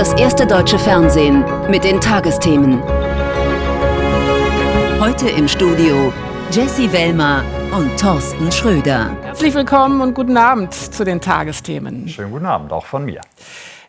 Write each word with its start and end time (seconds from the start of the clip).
das 0.00 0.14
erste 0.14 0.46
deutsche 0.46 0.78
Fernsehen 0.78 1.44
mit 1.68 1.84
den 1.84 2.00
Tagesthemen. 2.00 2.82
Heute 4.98 5.28
im 5.28 5.46
Studio 5.46 6.10
Jesse 6.50 6.90
Wellmer 6.90 7.44
und 7.76 8.00
Thorsten 8.00 8.50
Schröder. 8.50 9.14
Herzlich 9.20 9.52
willkommen 9.52 10.00
und 10.00 10.14
guten 10.14 10.38
Abend 10.38 10.72
zu 10.72 11.04
den 11.04 11.20
Tagesthemen. 11.20 12.08
Schönen 12.08 12.30
guten 12.30 12.46
Abend 12.46 12.72
auch 12.72 12.86
von 12.86 13.04
mir. 13.04 13.20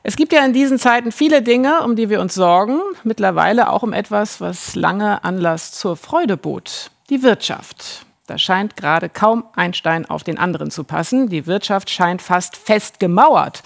Es 0.03 0.17
gibt 0.17 0.33
ja 0.33 0.43
in 0.43 0.51
diesen 0.51 0.79
Zeiten 0.79 1.13
viele 1.13 1.41
Dinge, 1.41 1.81
um 1.81 1.95
die 1.95 2.09
wir 2.09 2.19
uns 2.19 2.33
sorgen. 2.33 2.81
Mittlerweile 3.05 3.69
auch 3.69 3.81
um 3.81 3.93
etwas, 3.93 4.41
was 4.41 4.75
lange 4.75 5.23
Anlass 5.23 5.71
zur 5.71 5.95
Freude 5.95 6.35
bot. 6.35 6.91
Die 7.09 7.23
Wirtschaft. 7.23 8.05
Da 8.27 8.37
scheint 8.37 8.75
gerade 8.75 9.07
kaum 9.07 9.45
ein 9.55 9.73
Stein 9.73 10.09
auf 10.09 10.23
den 10.23 10.37
anderen 10.37 10.71
zu 10.71 10.83
passen. 10.83 11.29
Die 11.29 11.47
Wirtschaft 11.47 11.89
scheint 11.89 12.21
fast 12.21 12.57
fest 12.57 12.99
gemauert. 12.99 13.63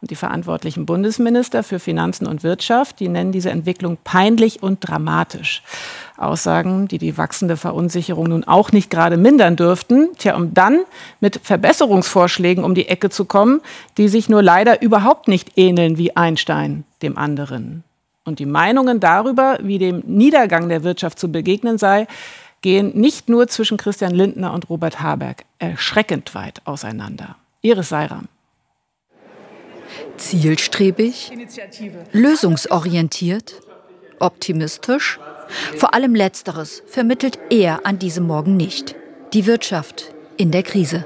Und 0.00 0.12
die 0.12 0.16
verantwortlichen 0.16 0.86
Bundesminister 0.86 1.64
für 1.64 1.80
Finanzen 1.80 2.26
und 2.26 2.44
Wirtschaft, 2.44 3.00
die 3.00 3.08
nennen 3.08 3.32
diese 3.32 3.50
Entwicklung 3.50 3.98
peinlich 4.04 4.62
und 4.62 4.78
dramatisch. 4.80 5.62
Aussagen, 6.16 6.86
die 6.86 6.98
die 6.98 7.18
wachsende 7.18 7.56
Verunsicherung 7.56 8.28
nun 8.28 8.44
auch 8.44 8.70
nicht 8.70 8.90
gerade 8.90 9.16
mindern 9.16 9.56
dürften. 9.56 10.10
Tja, 10.16 10.36
um 10.36 10.54
dann 10.54 10.80
mit 11.20 11.40
Verbesserungsvorschlägen 11.42 12.62
um 12.62 12.74
die 12.74 12.88
Ecke 12.88 13.10
zu 13.10 13.24
kommen, 13.24 13.60
die 13.96 14.08
sich 14.08 14.28
nur 14.28 14.42
leider 14.42 14.82
überhaupt 14.82 15.26
nicht 15.26 15.58
ähneln 15.58 15.98
wie 15.98 16.16
Einstein 16.16 16.84
dem 17.02 17.18
anderen. 17.18 17.82
Und 18.24 18.38
die 18.38 18.46
Meinungen 18.46 19.00
darüber, 19.00 19.58
wie 19.62 19.78
dem 19.78 20.02
Niedergang 20.06 20.68
der 20.68 20.84
Wirtschaft 20.84 21.18
zu 21.18 21.32
begegnen 21.32 21.78
sei, 21.78 22.06
gehen 22.60 22.92
nicht 22.94 23.28
nur 23.28 23.48
zwischen 23.48 23.78
Christian 23.78 24.12
Lindner 24.12 24.52
und 24.52 24.68
Robert 24.68 25.00
Habeck 25.00 25.44
erschreckend 25.58 26.34
weit 26.34 26.60
auseinander. 26.64 27.36
Iris 27.62 27.88
Seiram. 27.88 28.28
Zielstrebig, 30.18 31.32
lösungsorientiert, 32.12 33.60
optimistisch. 34.18 35.18
Vor 35.76 35.94
allem 35.94 36.14
letzteres 36.14 36.82
vermittelt 36.86 37.38
er 37.50 37.86
an 37.86 37.98
diesem 37.98 38.26
Morgen 38.26 38.56
nicht. 38.56 38.94
Die 39.32 39.46
Wirtschaft 39.46 40.12
in 40.36 40.50
der 40.50 40.62
Krise. 40.62 41.04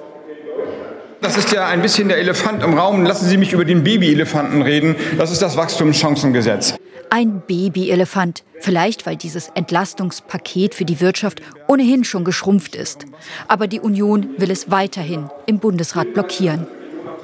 Das 1.20 1.36
ist 1.36 1.52
ja 1.52 1.66
ein 1.68 1.82
bisschen 1.82 2.08
der 2.08 2.18
Elefant 2.18 2.64
im 2.64 2.74
Raum. 2.74 3.04
Lassen 3.04 3.28
Sie 3.28 3.36
mich 3.36 3.52
über 3.52 3.64
den 3.64 3.84
Babyelefanten 3.84 4.60
reden. 4.62 4.96
Das 5.18 5.30
ist 5.30 5.40
das 5.40 5.56
Wachstumschancengesetz. 5.56 6.74
Ein 7.10 7.42
Babyelefant, 7.46 8.42
vielleicht 8.58 9.06
weil 9.06 9.16
dieses 9.16 9.48
Entlastungspaket 9.54 10.74
für 10.74 10.84
die 10.84 11.00
Wirtschaft 11.00 11.40
ohnehin 11.68 12.02
schon 12.02 12.24
geschrumpft 12.24 12.74
ist. 12.74 13.04
Aber 13.46 13.68
die 13.68 13.78
Union 13.78 14.30
will 14.38 14.50
es 14.50 14.70
weiterhin 14.70 15.30
im 15.46 15.58
Bundesrat 15.58 16.12
blockieren. 16.12 16.66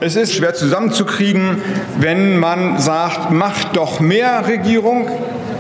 Es 0.01 0.15
ist 0.15 0.33
schwer 0.33 0.55
zusammenzukriegen, 0.55 1.61
wenn 1.99 2.39
man 2.39 2.79
sagt, 2.79 3.33
macht 3.33 3.77
doch 3.77 3.99
mehr 3.99 4.47
Regierung, 4.47 5.11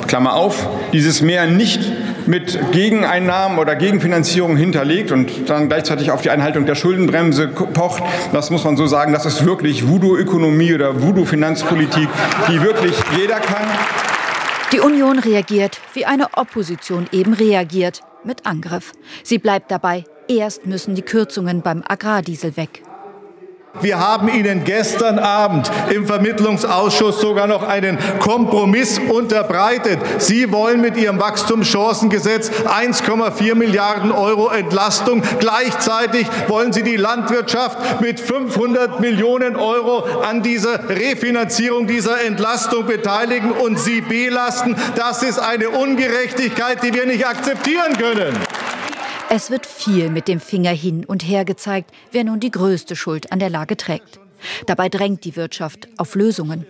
Klammer 0.06 0.34
auf, 0.34 0.68
dieses 0.92 1.22
mehr 1.22 1.48
nicht 1.48 1.80
mit 2.28 2.56
Gegeneinnahmen 2.70 3.58
oder 3.58 3.74
Gegenfinanzierung 3.74 4.56
hinterlegt 4.56 5.10
und 5.10 5.50
dann 5.50 5.68
gleichzeitig 5.68 6.12
auf 6.12 6.22
die 6.22 6.30
Einhaltung 6.30 6.66
der 6.66 6.76
Schuldenbremse 6.76 7.48
pocht. 7.48 8.04
Das 8.32 8.50
muss 8.50 8.62
man 8.62 8.76
so 8.76 8.86
sagen, 8.86 9.12
das 9.12 9.26
ist 9.26 9.44
wirklich 9.44 9.88
Voodoo-Ökonomie 9.88 10.72
oder 10.72 11.02
Voodoo-Finanzpolitik, 11.02 12.08
die 12.48 12.62
wirklich 12.62 12.94
jeder 13.18 13.40
kann. 13.40 13.66
Die 14.72 14.78
Union 14.78 15.18
reagiert, 15.18 15.80
wie 15.94 16.04
eine 16.04 16.26
Opposition 16.36 17.06
eben 17.10 17.34
reagiert, 17.34 18.02
mit 18.22 18.46
Angriff. 18.46 18.92
Sie 19.24 19.38
bleibt 19.38 19.72
dabei, 19.72 20.04
erst 20.28 20.64
müssen 20.64 20.94
die 20.94 21.02
Kürzungen 21.02 21.62
beim 21.62 21.82
Agrardiesel 21.86 22.56
weg. 22.56 22.82
Wir 23.80 24.00
haben 24.00 24.28
Ihnen 24.28 24.64
gestern 24.64 25.18
Abend 25.18 25.70
im 25.90 26.06
Vermittlungsausschuss 26.06 27.20
sogar 27.20 27.46
noch 27.46 27.62
einen 27.62 27.98
Kompromiss 28.18 28.98
unterbreitet. 28.98 30.00
Sie 30.18 30.50
wollen 30.50 30.80
mit 30.80 30.96
Ihrem 30.96 31.20
Wachstumschancengesetz 31.20 32.50
1,4 32.50 33.54
Milliarden 33.54 34.10
Euro 34.10 34.48
Entlastung. 34.48 35.22
Gleichzeitig 35.38 36.26
wollen 36.48 36.72
Sie 36.72 36.82
die 36.82 36.96
Landwirtschaft 36.96 38.00
mit 38.00 38.18
500 38.18 39.00
Millionen 39.00 39.54
Euro 39.54 40.04
an 40.22 40.42
dieser 40.42 40.88
Refinanzierung 40.88 41.86
dieser 41.86 42.24
Entlastung 42.24 42.86
beteiligen 42.86 43.52
und 43.52 43.78
sie 43.78 44.00
belasten. 44.00 44.76
Das 44.96 45.22
ist 45.22 45.38
eine 45.38 45.70
Ungerechtigkeit, 45.70 46.82
die 46.82 46.94
wir 46.94 47.06
nicht 47.06 47.26
akzeptieren 47.26 47.96
können. 47.96 48.34
Es 49.30 49.50
wird 49.50 49.66
viel 49.66 50.08
mit 50.08 50.26
dem 50.26 50.40
Finger 50.40 50.70
hin 50.70 51.04
und 51.04 51.22
her 51.22 51.44
gezeigt, 51.44 51.90
wer 52.12 52.24
nun 52.24 52.40
die 52.40 52.50
größte 52.50 52.96
Schuld 52.96 53.30
an 53.30 53.38
der 53.38 53.50
Lage 53.50 53.76
trägt. 53.76 54.18
Dabei 54.64 54.88
drängt 54.88 55.24
die 55.24 55.36
Wirtschaft 55.36 55.86
auf 55.98 56.14
Lösungen. 56.14 56.66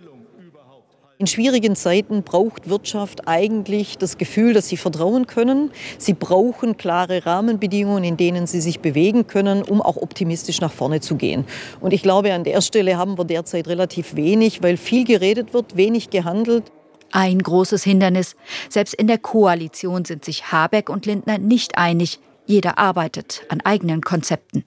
In 1.19 1.29
schwierigen 1.29 1.77
Zeiten 1.77 2.25
braucht 2.25 2.69
Wirtschaft 2.69 3.29
eigentlich 3.29 3.97
das 3.97 4.19
Gefühl, 4.19 4.55
dass 4.55 4.69
sie 4.69 4.77
vertrauen 4.77 5.29
können. 5.29 5.71
Sie 5.99 6.15
brauchen 6.15 6.77
klare 6.77 7.27
Rahmenbedingungen, 7.27 8.03
in 8.03 8.17
denen 8.17 8.49
sie 8.49 8.61
sich 8.61 8.81
bewegen 8.81 9.29
können, 9.29 9.63
um 9.63 9.81
auch 9.81 9.97
optimistisch 9.97 10.61
nach 10.61 10.73
vorne 10.73 11.01
zu 11.01 11.15
gehen. 11.15 11.45
Und 11.81 11.93
ich 11.93 12.03
glaube, 12.03 12.35
an 12.35 12.43
der 12.43 12.61
Stelle 12.61 12.97
haben 12.97 13.19
wir 13.19 13.25
derzeit 13.25 13.69
relativ 13.69 14.17
wenig, 14.17 14.65
weil 14.65 14.77
viel 14.77 15.05
geredet 15.05 15.55
wird, 15.55 15.77
wenig 15.77 16.11
gehandelt. 16.11 16.73
Ein 17.13 17.39
großes 17.39 17.85
Hindernis. 17.85 18.35
Selbst 18.69 18.95
in 18.95 19.07
der 19.07 19.19
Koalition 19.19 20.05
sind 20.05 20.25
sich 20.25 20.53
Habeck 20.53 20.91
und 20.91 21.07
Lindner 21.07 21.39
nicht 21.39 21.79
einig, 21.79 22.21
jeder 22.49 22.79
arbeitet 22.79 23.43
an 23.51 23.61
eigenen 23.61 24.01
Konzepten. 24.01 24.65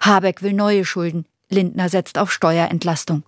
Habeck 0.00 0.42
will 0.42 0.52
neue 0.52 0.84
Schulden, 0.84 1.26
Lindner 1.48 1.88
setzt 1.88 2.18
auf 2.18 2.32
Steuerentlastung. 2.32 3.22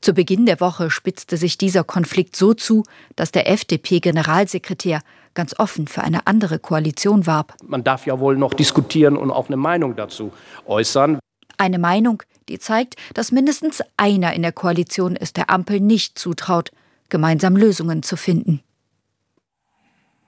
Zu 0.00 0.14
Beginn 0.14 0.46
der 0.46 0.60
Woche 0.60 0.90
spitzte 0.90 1.36
sich 1.36 1.58
dieser 1.58 1.84
Konflikt 1.84 2.34
so 2.34 2.54
zu, 2.54 2.84
dass 3.14 3.30
der 3.30 3.50
FDP-Generalsekretär 3.50 5.00
ganz 5.34 5.58
offen 5.58 5.86
für 5.86 6.02
eine 6.02 6.26
andere 6.26 6.58
Koalition 6.58 7.26
warb. 7.26 7.54
Man 7.62 7.84
darf 7.84 8.06
ja 8.06 8.18
wohl 8.20 8.36
noch 8.36 8.54
diskutieren 8.54 9.16
und 9.16 9.30
auch 9.30 9.48
eine 9.48 9.56
Meinung 9.56 9.96
dazu 9.96 10.32
äußern. 10.66 11.18
Eine 11.58 11.78
Meinung, 11.78 12.22
die 12.48 12.58
zeigt, 12.58 12.96
dass 13.14 13.32
mindestens 13.32 13.82
einer 13.96 14.32
in 14.32 14.42
der 14.42 14.52
Koalition 14.52 15.16
es 15.16 15.32
der 15.32 15.50
Ampel 15.50 15.80
nicht 15.80 16.18
zutraut, 16.18 16.70
gemeinsam 17.08 17.56
Lösungen 17.56 18.02
zu 18.02 18.16
finden. 18.16 18.62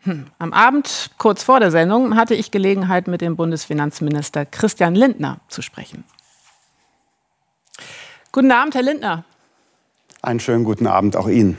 Hm. 0.05 0.27
Am 0.39 0.53
Abend, 0.53 1.11
kurz 1.17 1.43
vor 1.43 1.61
der 1.61 1.71
Sendung, 1.71 2.17
hatte 2.17 2.35
ich 2.35 2.51
Gelegenheit, 2.51 3.09
mit 3.09 3.23
dem 3.23 3.37
Bundesfinanzminister 3.37 4.45
Christian 4.45 4.95
Lindner 4.95 5.41
zu 5.49 5.63
sprechen. 5.63 6.05
Guten 8.31 8.53
Abend, 8.53 8.75
Herr 8.75 8.83
Lindner. 8.83 9.25
Einen 10.21 10.41
schönen 10.41 10.65
guten 10.65 10.87
Abend 10.87 11.17
auch 11.17 11.29
Ihnen. 11.29 11.57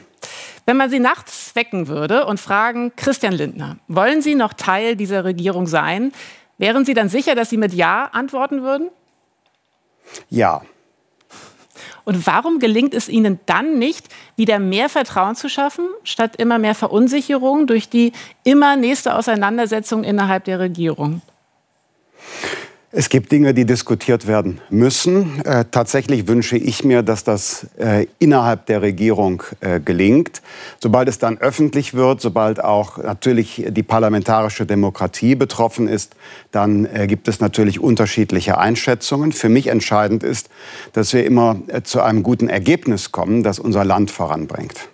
Wenn 0.65 0.77
man 0.77 0.89
Sie 0.89 0.99
nachts 0.99 1.55
wecken 1.55 1.87
würde 1.87 2.25
und 2.25 2.39
fragen, 2.39 2.91
Christian 2.95 3.33
Lindner, 3.33 3.77
wollen 3.87 4.21
Sie 4.21 4.35
noch 4.35 4.53
Teil 4.53 4.95
dieser 4.95 5.23
Regierung 5.23 5.67
sein, 5.67 6.11
wären 6.57 6.85
Sie 6.85 6.93
dann 6.93 7.09
sicher, 7.09 7.33
dass 7.35 7.49
Sie 7.49 7.57
mit 7.57 7.73
Ja 7.73 8.09
antworten 8.11 8.61
würden? 8.61 8.89
Ja. 10.29 10.61
Und 12.03 12.25
warum 12.27 12.59
gelingt 12.59 12.93
es 12.93 13.09
Ihnen 13.09 13.39
dann 13.45 13.79
nicht, 13.79 14.07
wieder 14.35 14.59
mehr 14.59 14.89
Vertrauen 14.89 15.35
zu 15.35 15.49
schaffen, 15.49 15.85
statt 16.03 16.35
immer 16.37 16.59
mehr 16.59 16.75
Verunsicherung 16.75 17.67
durch 17.67 17.89
die 17.89 18.11
immer 18.43 18.75
nächste 18.75 19.15
Auseinandersetzung 19.15 20.03
innerhalb 20.03 20.45
der 20.45 20.59
Regierung? 20.59 21.21
Es 22.97 23.09
gibt 23.09 23.33
Dinge, 23.33 23.53
die 23.53 23.65
diskutiert 23.65 24.25
werden 24.25 24.61
müssen. 24.69 25.43
Äh, 25.43 25.65
tatsächlich 25.69 26.29
wünsche 26.29 26.55
ich 26.55 26.85
mir, 26.85 27.03
dass 27.03 27.25
das 27.25 27.67
äh, 27.77 28.07
innerhalb 28.19 28.67
der 28.67 28.81
Regierung 28.81 29.43
äh, 29.59 29.81
gelingt. 29.81 30.41
Sobald 30.79 31.09
es 31.09 31.19
dann 31.19 31.37
öffentlich 31.37 31.93
wird, 31.93 32.21
sobald 32.21 32.63
auch 32.63 32.97
natürlich 32.97 33.65
die 33.67 33.83
parlamentarische 33.83 34.65
Demokratie 34.65 35.35
betroffen 35.35 35.89
ist, 35.89 36.15
dann 36.53 36.85
äh, 36.85 37.05
gibt 37.07 37.27
es 37.27 37.41
natürlich 37.41 37.81
unterschiedliche 37.81 38.59
Einschätzungen. 38.59 39.33
Für 39.33 39.49
mich 39.49 39.67
entscheidend 39.67 40.23
ist, 40.23 40.47
dass 40.93 41.11
wir 41.11 41.25
immer 41.25 41.57
äh, 41.67 41.81
zu 41.81 42.01
einem 42.01 42.23
guten 42.23 42.47
Ergebnis 42.47 43.11
kommen, 43.11 43.43
das 43.43 43.59
unser 43.59 43.83
Land 43.83 44.09
voranbringt. 44.09 44.87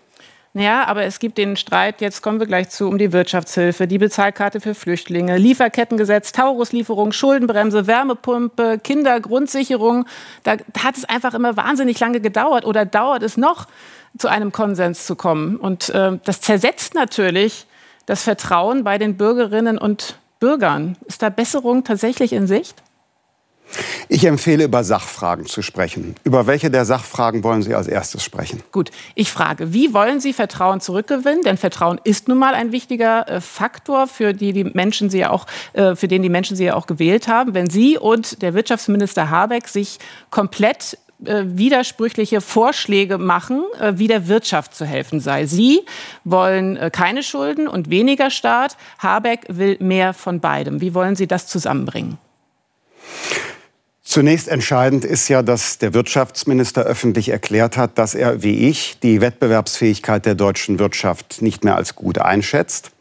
Ja, 0.54 0.86
aber 0.86 1.04
es 1.04 1.20
gibt 1.20 1.38
den 1.38 1.56
Streit, 1.56 2.02
jetzt 2.02 2.22
kommen 2.22 2.42
wir 2.42 2.46
gleich 2.46 2.70
zu, 2.70 2.90
um 2.90 2.98
die 2.98 3.14
Wirtschaftshilfe, 3.14 3.88
die 3.88 3.98
Bezahlkarte 3.98 4.60
für 4.60 4.76
Flüchtlinge, 4.76 5.38
Lieferkettengesetz, 5.38 6.34
Tauruslieferung, 6.34 7.14
Schuldenbremse, 7.14 7.88
Wärmepumpe, 7.88 8.78
Kindergrundsicherung. 8.84 10.06
Da 10.44 10.58
hat 10.84 10.98
es 10.98 11.06
einfach 11.06 11.34
immer 11.36 11.56
wahnsinnig 11.56 11.98
lange 12.02 12.20
gedauert 12.20 12.66
oder 12.66 12.86
dauert 12.86 13.24
es 13.24 13.38
noch, 13.38 13.68
zu 14.18 14.28
einem 14.28 14.52
Konsens 14.52 15.06
zu 15.06 15.16
kommen. 15.16 15.56
Und 15.56 15.88
äh, 15.90 16.18
das 16.26 16.42
zersetzt 16.42 16.96
natürlich 16.96 17.66
das 18.06 18.24
Vertrauen 18.24 18.84
bei 18.84 18.98
den 18.98 19.16
Bürgerinnen 19.16 19.78
und 19.78 20.20
Bürgern. 20.42 20.98
Ist 21.06 21.22
da 21.22 21.30
Besserung 21.30 21.86
tatsächlich 21.86 22.34
in 22.34 22.46
Sicht? 22.46 22.84
Ich 24.10 24.26
empfehle, 24.26 24.66
über 24.66 24.84
Sachfragen 24.84 25.46
zu 25.46 25.62
sprechen. 25.62 26.16
Über 26.24 26.48
welche 26.48 26.70
der 26.70 26.86
Sachfragen 26.86 27.44
wollen 27.44 27.62
Sie 27.62 27.74
als 27.74 27.88
erstes 27.88 28.24
sprechen? 28.24 28.62
Gut, 28.72 28.92
ich 29.16 29.32
frage, 29.32 29.74
wie 29.74 29.94
wollen 29.94 30.20
Sie 30.20 30.34
Vertrauen 30.34 30.82
zurückgewinnen? 30.82 31.44
Denn 31.44 31.58
Vertrauen 31.58 32.00
ist 32.04 32.28
nun 32.28 32.38
mal 32.38 32.54
ein 32.54 32.72
wichtiger 32.72 33.28
äh, 33.28 33.42
Faktor, 33.42 34.08
für, 34.08 34.34
die 34.34 34.54
die 34.54 34.66
Menschen 34.66 35.10
Sie 35.10 35.20
ja 35.20 35.30
auch, 35.30 35.46
äh, 35.74 35.96
für 35.96 36.08
den 36.08 36.24
die 36.24 36.30
Menschen 36.30 36.58
Sie 36.58 36.66
ja 36.66 36.76
auch 36.76 36.88
gewählt 36.88 37.28
haben. 37.28 37.54
Wenn 37.54 37.70
Sie 37.70 37.98
und 37.98 38.42
der 38.42 38.54
Wirtschaftsminister 38.54 39.30
Habeck 39.30 39.68
sich 39.68 40.00
komplett 40.30 40.98
äh, 41.24 41.44
widersprüchliche 41.46 42.42
Vorschläge 42.42 43.18
machen, 43.18 43.64
wie 43.94 44.08
der 44.08 44.28
Wirtschaft 44.28 44.76
zu 44.76 44.86
helfen 44.86 45.20
sei. 45.20 45.46
Sie 45.46 45.82
wollen 46.24 46.80
keine 46.92 47.24
Schulden 47.24 47.68
und 47.68 47.90
weniger 47.90 48.30
Staat. 48.30 48.76
Habeck 49.00 49.46
will 49.48 49.78
mehr 49.80 50.14
von 50.14 50.40
beidem. 50.40 50.82
Wie 50.82 50.94
wollen 50.94 51.16
Sie 51.16 51.28
das 51.28 51.48
zusammenbringen? 51.48 52.18
Zunächst 54.12 54.50
entscheidend 54.50 55.06
ist 55.06 55.30
ja, 55.30 55.42
dass 55.42 55.78
der 55.78 55.94
Wirtschaftsminister 55.94 56.82
öffentlich 56.82 57.30
erklärt 57.30 57.78
hat, 57.78 57.98
dass 57.98 58.14
er, 58.14 58.44
wie 58.44 58.68
ich, 58.68 58.98
die 59.02 59.22
Wettbewerbsfähigkeit 59.22 60.26
der 60.26 60.36
deutschen 60.36 60.80
Wirtschaft 60.80 61.42
nicht 61.42 61.64
mehr 61.64 61.78
als 61.78 61.96
gut 61.96 62.18
einschätzt. 62.18 62.92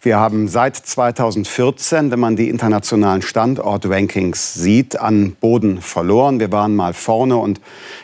Wir 0.00 0.18
haben 0.18 0.48
seit 0.48 0.76
2014, 0.76 2.10
wenn 2.10 2.20
man 2.20 2.36
die 2.36 2.48
internationalen 2.48 3.22
Standortrankings 3.22 4.54
sieht, 4.54 5.00
an 5.00 5.32
Boden 5.40 5.80
verloren. 5.80 6.40
Wir 6.40 6.52
waren 6.52 6.76
mal 6.76 6.92
vorne 6.92 7.36
und 7.36 7.60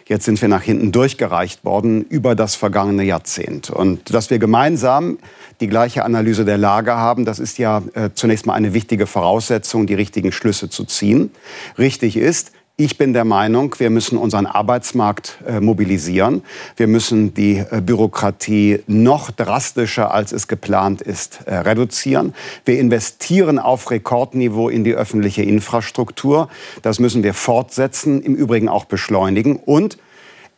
jetzt 0.06 0.24
sind 0.24 0.40
wir 0.40 0.48
nach 0.48 0.62
hinten 0.62 0.92
durchgereicht 0.92 1.64
worden 1.64 2.02
über 2.02 2.34
das 2.34 2.54
vergangene 2.54 3.04
Jahrzehnt. 3.04 3.70
Und 3.70 4.14
dass 4.14 4.30
wir 4.30 4.38
gemeinsam 4.38 5.18
die 5.60 5.68
gleiche 5.68 6.04
Analyse 6.04 6.44
der 6.44 6.58
Lage 6.58 6.94
haben, 6.94 7.24
das 7.24 7.38
ist 7.38 7.58
ja 7.58 7.82
äh, 7.94 8.10
zunächst 8.14 8.46
mal 8.46 8.54
eine 8.54 8.72
wichtige 8.72 9.06
Voraussetzung, 9.06 9.86
die 9.86 9.94
richtigen 9.94 10.32
Schlüsse 10.32 10.70
zu 10.70 10.84
ziehen. 10.84 11.30
Richtig 11.76 12.16
ist, 12.16 12.52
ich 12.80 12.96
bin 12.96 13.12
der 13.12 13.26
Meinung, 13.26 13.74
wir 13.78 13.90
müssen 13.90 14.16
unseren 14.16 14.46
Arbeitsmarkt 14.46 15.38
äh, 15.46 15.60
mobilisieren. 15.60 16.42
Wir 16.76 16.86
müssen 16.86 17.34
die 17.34 17.58
äh, 17.58 17.82
Bürokratie 17.82 18.80
noch 18.86 19.30
drastischer, 19.30 20.14
als 20.14 20.32
es 20.32 20.48
geplant 20.48 21.02
ist, 21.02 21.40
äh, 21.44 21.56
reduzieren. 21.56 22.34
Wir 22.64 22.78
investieren 22.78 23.58
auf 23.58 23.90
Rekordniveau 23.90 24.70
in 24.70 24.82
die 24.82 24.94
öffentliche 24.94 25.42
Infrastruktur. 25.42 26.48
Das 26.80 27.00
müssen 27.00 27.22
wir 27.22 27.34
fortsetzen, 27.34 28.22
im 28.22 28.34
Übrigen 28.34 28.70
auch 28.70 28.86
beschleunigen. 28.86 29.56
Und 29.56 29.98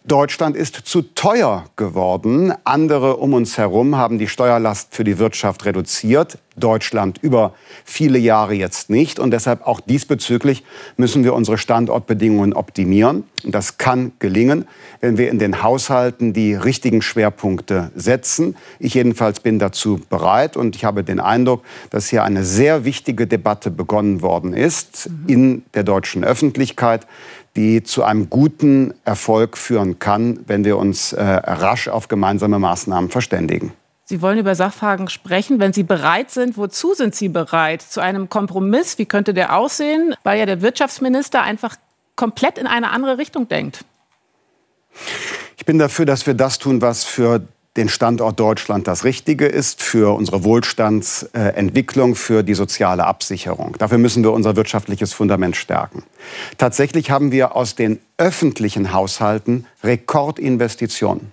Deutschland 0.05 0.57
ist 0.57 0.75
zu 0.75 1.03
teuer 1.03 1.67
geworden. 1.77 2.53
Andere 2.65 3.19
um 3.19 3.35
uns 3.35 3.57
herum 3.57 3.97
haben 3.97 4.19
die 4.19 4.27
Steuerlast 4.27 4.93
für 4.93 5.05
die 5.05 5.19
Wirtschaft 5.19 5.65
reduziert. 5.65 6.39
Deutschland 6.57 7.19
über 7.23 7.55
viele 7.85 8.19
Jahre 8.19 8.55
jetzt 8.55 8.91
nicht. 8.91 9.21
Und 9.21 9.31
deshalb 9.31 9.65
auch 9.65 9.79
diesbezüglich 9.81 10.65
müssen 10.97 11.23
wir 11.23 11.35
unsere 11.35 11.57
Standortbedingungen 11.57 12.53
optimieren. 12.53 13.25
Und 13.45 13.55
das 13.55 13.79
kann 13.79 14.13
gelingen, 14.19 14.67
wenn 15.01 15.19
wir 15.19 15.31
in 15.31 15.39
den 15.39 15.63
Haushalten 15.63 16.33
die 16.33 16.55
richtigen 16.55 17.01
Schwerpunkte 17.01 17.93
setzen. 17.95 18.57
Ich 18.81 18.95
jedenfalls 18.95 19.39
bin 19.39 19.61
dazu 19.61 20.01
bereit 20.11 20.57
und 20.57 20.75
ich 20.75 20.85
habe 20.85 21.05
den 21.05 21.21
Eindruck, 21.21 21.63
dass 21.91 22.09
hier 22.09 22.25
eine 22.25 22.45
sehr 22.45 22.85
wichtige 22.85 23.29
Debatte 23.29 23.71
begonnen 23.71 24.21
worden 24.21 24.53
ist 24.53 25.09
in 25.29 25.63
der 25.75 25.85
deutschen 25.85 26.25
Öffentlichkeit 26.25 27.07
die 27.57 27.83
zu 27.83 28.03
einem 28.03 28.31
guten 28.31 28.95
Erfolg 29.05 29.59
führen 29.59 29.99
kann, 29.99 30.41
wenn 30.47 30.65
wir 30.65 30.79
uns 30.79 31.13
äh, 31.13 31.23
rasch 31.23 31.89
auf 31.89 32.09
gemeinsame 32.09 32.59
Maßnahmen 32.59 33.11
verständigen. 33.11 33.73
Sie 34.05 34.21
wollen 34.21 34.39
über 34.39 34.55
Sachfragen 34.55 35.09
sprechen. 35.09 35.61
Wenn 35.61 35.73
Sie 35.73 35.85
bereit 35.85 36.31
sind, 36.31 36.57
wozu 36.57 36.95
sind 36.95 37.15
Sie 37.15 37.29
bereit? 37.29 37.83
Zu 37.83 38.01
einem 38.01 38.29
Kompromiss? 38.29 38.99
Wie 38.99 39.07
könnte 39.07 39.33
der 39.33 39.57
aussehen? 39.57 40.15
Weil 40.25 40.39
ja 40.39 40.47
der 40.47 40.61
Wirtschaftsminister 40.61 41.43
einfach 41.43 41.77
komplett 42.17 42.59
in 42.59 42.67
eine 42.67 42.91
andere 42.91 43.19
Richtung 43.19 43.49
denkt. 43.49 43.85
Ich 45.57 45.65
bin 45.65 45.79
dafür, 45.79 46.05
dass 46.05 46.27
wir 46.27 46.35
das 46.35 46.59
tun, 46.59 46.83
was 46.83 47.05
für 47.05 47.43
den 47.77 47.89
Standort 47.89 48.39
Deutschland 48.39 48.87
das 48.87 49.05
Richtige 49.05 49.47
ist 49.47 49.83
für 49.83 50.15
unsere 50.15 50.45
Wohlstandsentwicklung, 50.45 52.15
für 52.15 52.43
die 52.43 52.55
soziale 52.55 53.07
Absicherung. 53.07 53.77
Dafür 53.79 53.99
müssen 53.99 54.23
wir 54.23 54.33
unser 54.33 54.57
wirtschaftliches 54.57 55.15
Fundament 55.15 55.57
stärken. 55.57 56.03
Tatsächlich 56.59 57.11
haben 57.11 57.33
wir 57.33 57.57
aus 57.57 57.75
den 57.75 57.99
öffentlichen 58.19 58.93
Haushalten 58.93 59.67
Rekordinvestitionen. 59.83 61.33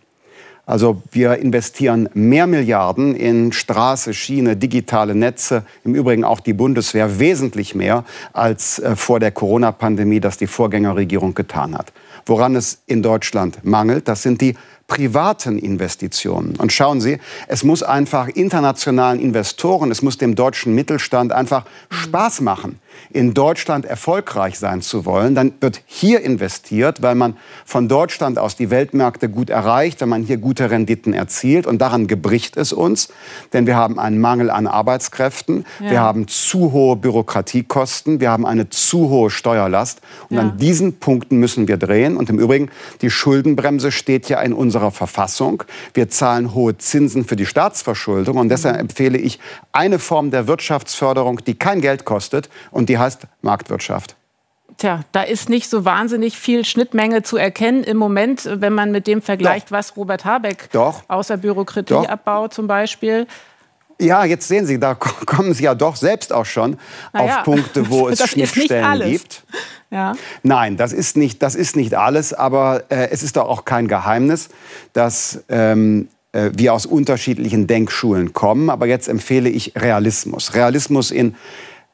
Also 0.66 1.02
wir 1.12 1.38
investieren 1.38 2.10
mehr 2.14 2.46
Milliarden 2.46 3.16
in 3.16 3.52
Straße, 3.52 4.14
Schiene, 4.14 4.56
digitale 4.56 5.16
Netze, 5.16 5.64
im 5.84 5.96
Übrigen 5.96 6.24
auch 6.24 6.40
die 6.40 6.54
Bundeswehr, 6.54 7.18
wesentlich 7.20 7.74
mehr 7.74 8.06
als 8.34 8.78
äh, 8.78 8.96
vor 8.96 9.20
der 9.20 9.32
Corona-Pandemie, 9.32 10.20
das 10.20 10.38
die 10.38 10.46
Vorgängerregierung 10.46 11.34
getan 11.34 11.76
hat. 11.76 11.92
Woran 12.28 12.56
es 12.56 12.84
in 12.86 13.02
Deutschland 13.02 13.66
mangelt, 13.66 14.08
das 14.08 14.22
sind 14.22 14.42
die 14.42 14.54
privaten 14.90 15.58
Investitionen. 15.58 16.58
Und 16.58 16.74
schauen 16.74 17.00
Sie, 17.00 17.20
es 17.48 17.64
muss 17.64 17.82
einfach 17.82 18.28
internationalen 18.28 19.22
Investoren, 19.22 19.92
es 19.92 20.02
muss 20.02 20.18
dem 20.18 20.36
deutschen 20.36 20.76
Mittelstand 20.76 21.32
einfach 21.32 21.66
Spaß 21.90 22.42
machen 22.42 22.80
in 23.12 23.34
Deutschland 23.34 23.86
erfolgreich 23.86 24.60
sein 24.60 24.82
zu 24.82 25.06
wollen, 25.06 25.36
dann 25.36 25.54
wird 25.62 25.82
hier 25.86 26.22
investiert, 26.22 27.02
weil 27.02 27.16
man 27.16 27.38
von 27.66 27.88
Deutschland 27.88 28.38
aus 28.38 28.56
die 28.56 28.70
Weltmärkte 28.70 29.30
gut 29.30 29.50
erreicht, 29.50 30.02
wenn 30.02 30.10
man 30.10 30.24
hier 30.24 30.38
gute 30.38 30.70
Renditen 30.70 31.14
erzielt. 31.14 31.66
Und 31.66 31.80
daran 31.80 32.08
gebricht 32.08 32.58
es 32.58 32.74
uns, 32.74 33.10
denn 33.54 33.66
wir 33.66 33.76
haben 33.76 34.00
einen 34.00 34.20
Mangel 34.20 34.50
an 34.50 34.68
Arbeitskräften, 34.68 35.66
ja. 35.80 35.92
wir 35.92 36.02
haben 36.02 36.28
zu 36.28 36.72
hohe 36.72 36.96
Bürokratiekosten, 36.96 38.20
wir 38.20 38.30
haben 38.30 38.46
eine 38.46 38.70
zu 38.70 39.10
hohe 39.10 39.30
Steuerlast. 39.30 40.02
Und 40.30 40.36
ja. 40.36 40.42
an 40.42 40.58
diesen 40.58 41.00
Punkten 41.00 41.38
müssen 41.38 41.68
wir 41.68 41.78
drehen. 41.78 42.18
Und 42.18 42.30
im 42.30 42.40
Übrigen, 42.40 42.70
die 43.02 43.10
Schuldenbremse 43.10 43.92
steht 43.92 44.30
ja 44.30 44.42
in 44.42 44.54
unserer 44.54 44.92
Verfassung. 44.92 45.64
Wir 45.94 46.10
zahlen 46.10 46.54
hohe 46.54 46.78
Zinsen 46.78 47.26
für 47.26 47.36
die 47.36 47.46
Staatsverschuldung. 47.46 48.38
Und 48.38 48.50
deshalb 48.50 48.80
empfehle 48.80 49.18
ich 49.18 49.40
eine 49.72 50.00
Form 50.00 50.32
der 50.32 50.48
Wirtschaftsförderung, 50.48 51.42
die 51.46 51.56
kein 51.56 51.82
Geld 51.82 52.06
kostet 52.06 52.50
und 52.72 52.89
die 52.90 52.98
heißt 52.98 53.22
Marktwirtschaft. 53.42 54.16
Tja, 54.78 55.02
da 55.12 55.24
ist 55.24 55.50
nicht 55.50 55.70
so 55.70 55.84
wahnsinnig 55.84 56.38
viel 56.38 56.64
Schnittmenge 56.64 57.22
zu 57.22 57.38
erkennen 57.38 57.84
im 57.84 57.98
Moment, 57.98 58.50
wenn 58.52 58.74
man 58.74 58.92
mit 58.92 59.08
dem 59.08 59.22
vergleicht, 59.22 59.68
Doch. 59.68 59.72
was 59.72 59.98
Robert 59.98 60.26
Habeck 60.26 60.70
Doch. 60.72 61.04
außer 61.08 61.38
Bürokratieabbau 61.38 62.48
zum 62.48 62.68
Beispiel. 62.68 63.28
Ja, 64.02 64.24
jetzt 64.24 64.48
sehen 64.48 64.66
Sie, 64.66 64.80
da 64.80 64.96
kommen 65.26 65.54
Sie 65.54 65.64
ja 65.64 65.76
doch 65.76 65.98
selbst 65.98 66.32
auch 66.32 66.46
schon 66.46 66.78
naja, 67.12 67.40
auf 67.40 67.44
Punkte, 67.44 67.90
wo 67.90 68.08
es 68.08 68.20
Schnittstellen 68.30 69.12
gibt. 69.12 69.44
Ja. 69.92 70.14
Nein, 70.44 70.78
das 70.78 70.94
ist 70.94 71.18
nicht, 71.18 71.42
das 71.42 71.56
ist 71.56 71.76
nicht 71.76 71.96
alles, 71.96 72.34
aber 72.34 72.84
äh, 72.90 73.10
es 73.12 73.24
ist 73.24 73.36
doch 73.36 73.50
auch 73.50 73.66
kein 73.66 73.88
Geheimnis, 73.88 74.50
dass 74.94 75.44
ähm, 75.50 76.08
äh, 76.32 76.52
wir 76.54 76.74
aus 76.74 76.86
unterschiedlichen 76.86 77.68
Denkschulen 77.68 78.34
kommen. 78.34 78.70
Aber 78.70 78.86
jetzt 78.86 79.10
empfehle 79.10 79.50
ich 79.50 79.74
Realismus. 79.76 80.54
Realismus 80.54 81.12
in 81.12 81.36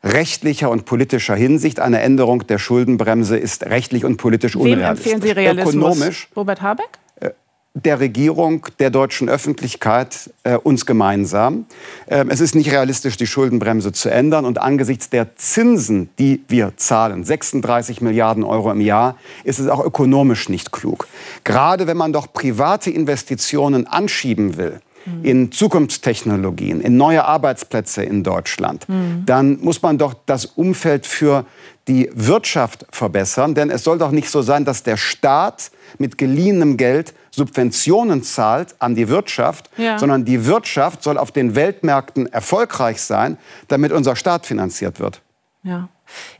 rechtlicher 0.05 0.69
und 0.69 0.85
politischer 0.85 1.35
Hinsicht. 1.35 1.79
Eine 1.79 1.99
Änderung 1.99 2.45
der 2.47 2.59
Schuldenbremse 2.59 3.37
ist 3.37 3.65
rechtlich 3.65 4.05
und 4.05 4.17
politisch 4.17 4.55
unrealistisch. 4.55 5.05
Wem 5.05 5.13
empfehlen 5.15 5.21
Sie 5.21 5.31
Realismus? 5.31 5.75
Ökonomisch. 5.75 6.27
Robert 6.35 6.61
Habeck? 6.61 6.89
Äh, 7.19 7.31
der 7.73 7.99
Regierung, 7.99 8.67
der 8.79 8.91
deutschen 8.91 9.27
Öffentlichkeit, 9.27 10.29
äh, 10.43 10.55
uns 10.55 10.85
gemeinsam. 10.85 11.65
Ähm, 12.07 12.29
es 12.29 12.39
ist 12.39 12.53
nicht 12.55 12.71
realistisch, 12.71 13.17
die 13.17 13.27
Schuldenbremse 13.27 13.91
zu 13.91 14.09
ändern. 14.09 14.45
Und 14.45 14.59
angesichts 14.59 15.09
der 15.09 15.35
Zinsen, 15.35 16.09
die 16.19 16.43
wir 16.47 16.73
zahlen, 16.77 17.23
36 17.23 17.99
Milliarden 18.01 18.43
Euro 18.43 18.71
im 18.71 18.81
Jahr, 18.81 19.17
ist 19.43 19.59
es 19.59 19.67
auch 19.67 19.83
ökonomisch 19.83 20.49
nicht 20.49 20.71
klug. 20.71 21.07
Gerade 21.43 21.87
wenn 21.87 21.97
man 21.97 22.13
doch 22.13 22.31
private 22.31 22.91
Investitionen 22.91 23.87
anschieben 23.87 24.55
will, 24.55 24.79
in 25.23 25.51
Zukunftstechnologien, 25.51 26.81
in 26.81 26.97
neue 26.97 27.25
Arbeitsplätze 27.25 28.03
in 28.03 28.23
Deutschland, 28.23 28.87
mhm. 28.89 29.23
dann 29.25 29.59
muss 29.61 29.81
man 29.81 29.97
doch 29.97 30.15
das 30.25 30.45
Umfeld 30.45 31.05
für 31.05 31.45
die 31.87 32.09
Wirtschaft 32.13 32.85
verbessern. 32.89 33.53
Denn 33.53 33.69
es 33.69 33.83
soll 33.83 33.97
doch 33.97 34.11
nicht 34.11 34.29
so 34.29 34.41
sein, 34.41 34.65
dass 34.65 34.83
der 34.83 34.97
Staat 34.97 35.71
mit 35.97 36.17
geliehenem 36.17 36.77
Geld 36.77 37.13
Subventionen 37.31 38.23
zahlt 38.23 38.75
an 38.79 38.95
die 38.95 39.09
Wirtschaft, 39.09 39.69
ja. 39.77 39.99
sondern 39.99 40.25
die 40.25 40.45
Wirtschaft 40.45 41.03
soll 41.03 41.17
auf 41.17 41.31
den 41.31 41.55
Weltmärkten 41.55 42.27
erfolgreich 42.27 43.01
sein, 43.01 43.37
damit 43.67 43.91
unser 43.91 44.15
Staat 44.15 44.45
finanziert 44.45 44.99
wird. 44.99 45.21
Ja. 45.63 45.89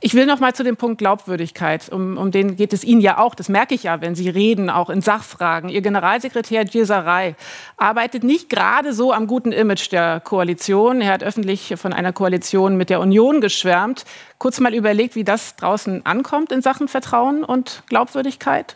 Ich 0.02 0.14
will 0.14 0.26
noch 0.26 0.40
mal 0.40 0.54
zu 0.54 0.64
dem 0.64 0.78
Punkt 0.78 0.98
Glaubwürdigkeit. 0.98 1.90
Um, 1.92 2.18
um, 2.18 2.32
den 2.32 2.56
geht 2.56 2.74
es 2.74 2.84
Ihnen 2.84 3.02
ja 3.02 3.18
auch. 3.18 3.36
Das 3.36 3.50
merke 3.50 3.76
ich 3.76 3.84
ja, 3.84 4.02
wenn 4.02 4.16
Sie 4.16 4.30
reden, 4.30 4.70
auch 4.70 4.90
in 4.90 5.02
Sachfragen. 5.02 5.70
Ihr 5.70 5.82
Generalsekretär 5.82 6.66
Gieserei 6.66 7.36
arbeitet 7.78 8.24
nicht 8.24 8.50
gerade 8.50 8.94
so 8.94 9.14
am 9.14 9.28
guten 9.28 9.52
Image 9.52 9.92
der 9.92 10.20
Koalition. 10.20 11.02
Er 11.02 11.14
hat 11.14 11.24
öffentlich 11.24 11.74
von 11.78 11.94
einer 11.94 12.14
Koalition 12.14 12.78
mit 12.78 12.90
der 12.90 13.00
Union 13.00 13.42
geschwärmt. 13.42 14.06
Kurz 14.38 14.60
mal 14.60 14.74
überlegt, 14.74 15.16
wie 15.16 15.24
das 15.24 15.56
draußen 15.56 16.06
ankommt 16.06 16.52
in 16.52 16.62
Sachen 16.62 16.88
Vertrauen 16.88 17.44
und 17.44 17.84
Glaubwürdigkeit? 17.88 18.76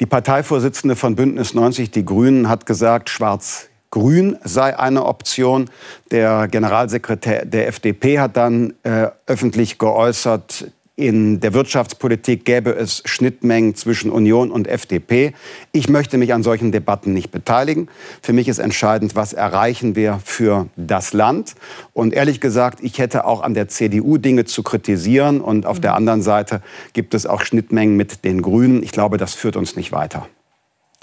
Die 0.00 0.06
Parteivorsitzende 0.06 0.94
von 0.94 1.16
Bündnis 1.16 1.54
90, 1.54 1.90
die 1.90 2.04
Grünen, 2.04 2.48
hat 2.48 2.66
gesagt, 2.66 3.10
schwarz 3.10 3.67
Grün 3.90 4.36
sei 4.44 4.78
eine 4.78 5.06
Option. 5.06 5.70
Der 6.10 6.48
Generalsekretär 6.48 7.44
der 7.44 7.68
FDP 7.68 8.18
hat 8.18 8.36
dann 8.36 8.74
äh, 8.82 9.08
öffentlich 9.26 9.78
geäußert, 9.78 10.70
In 10.98 11.38
der 11.38 11.54
Wirtschaftspolitik 11.54 12.44
gäbe 12.44 12.70
es 12.74 13.02
Schnittmengen 13.04 13.76
zwischen 13.76 14.10
Union 14.10 14.50
und 14.50 14.66
FDP. 14.66 15.32
Ich 15.70 15.88
möchte 15.88 16.18
mich 16.18 16.34
an 16.34 16.42
solchen 16.42 16.72
Debatten 16.72 17.12
nicht 17.12 17.30
beteiligen. 17.30 17.88
Für 18.20 18.32
mich 18.32 18.48
ist 18.48 18.58
entscheidend, 18.58 19.14
was 19.14 19.32
erreichen 19.32 19.94
wir 19.94 20.18
für 20.24 20.66
das 20.74 21.12
Land. 21.12 21.54
Und 21.92 22.14
ehrlich 22.14 22.40
gesagt, 22.40 22.80
ich 22.82 22.98
hätte 22.98 23.26
auch 23.26 23.42
an 23.42 23.54
der 23.54 23.68
CDU 23.68 24.18
Dinge 24.18 24.44
zu 24.44 24.64
kritisieren. 24.64 25.40
Und 25.40 25.66
auf 25.66 25.78
der 25.78 25.94
anderen 25.94 26.20
Seite 26.20 26.62
gibt 26.94 27.14
es 27.14 27.26
auch 27.26 27.42
Schnittmengen 27.42 27.96
mit 27.96 28.24
den 28.24 28.42
Grünen. 28.42 28.82
Ich 28.82 28.90
glaube, 28.90 29.18
das 29.18 29.34
führt 29.34 29.54
uns 29.54 29.76
nicht 29.76 29.92
weiter. 29.92 30.26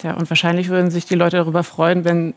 Ja, 0.04 0.16
und 0.16 0.30
wahrscheinlich 0.30 0.68
würden 0.68 0.92
sich 0.92 1.06
die 1.06 1.16
Leute 1.16 1.38
darüber 1.38 1.64
freuen, 1.64 2.04
wenn 2.04 2.34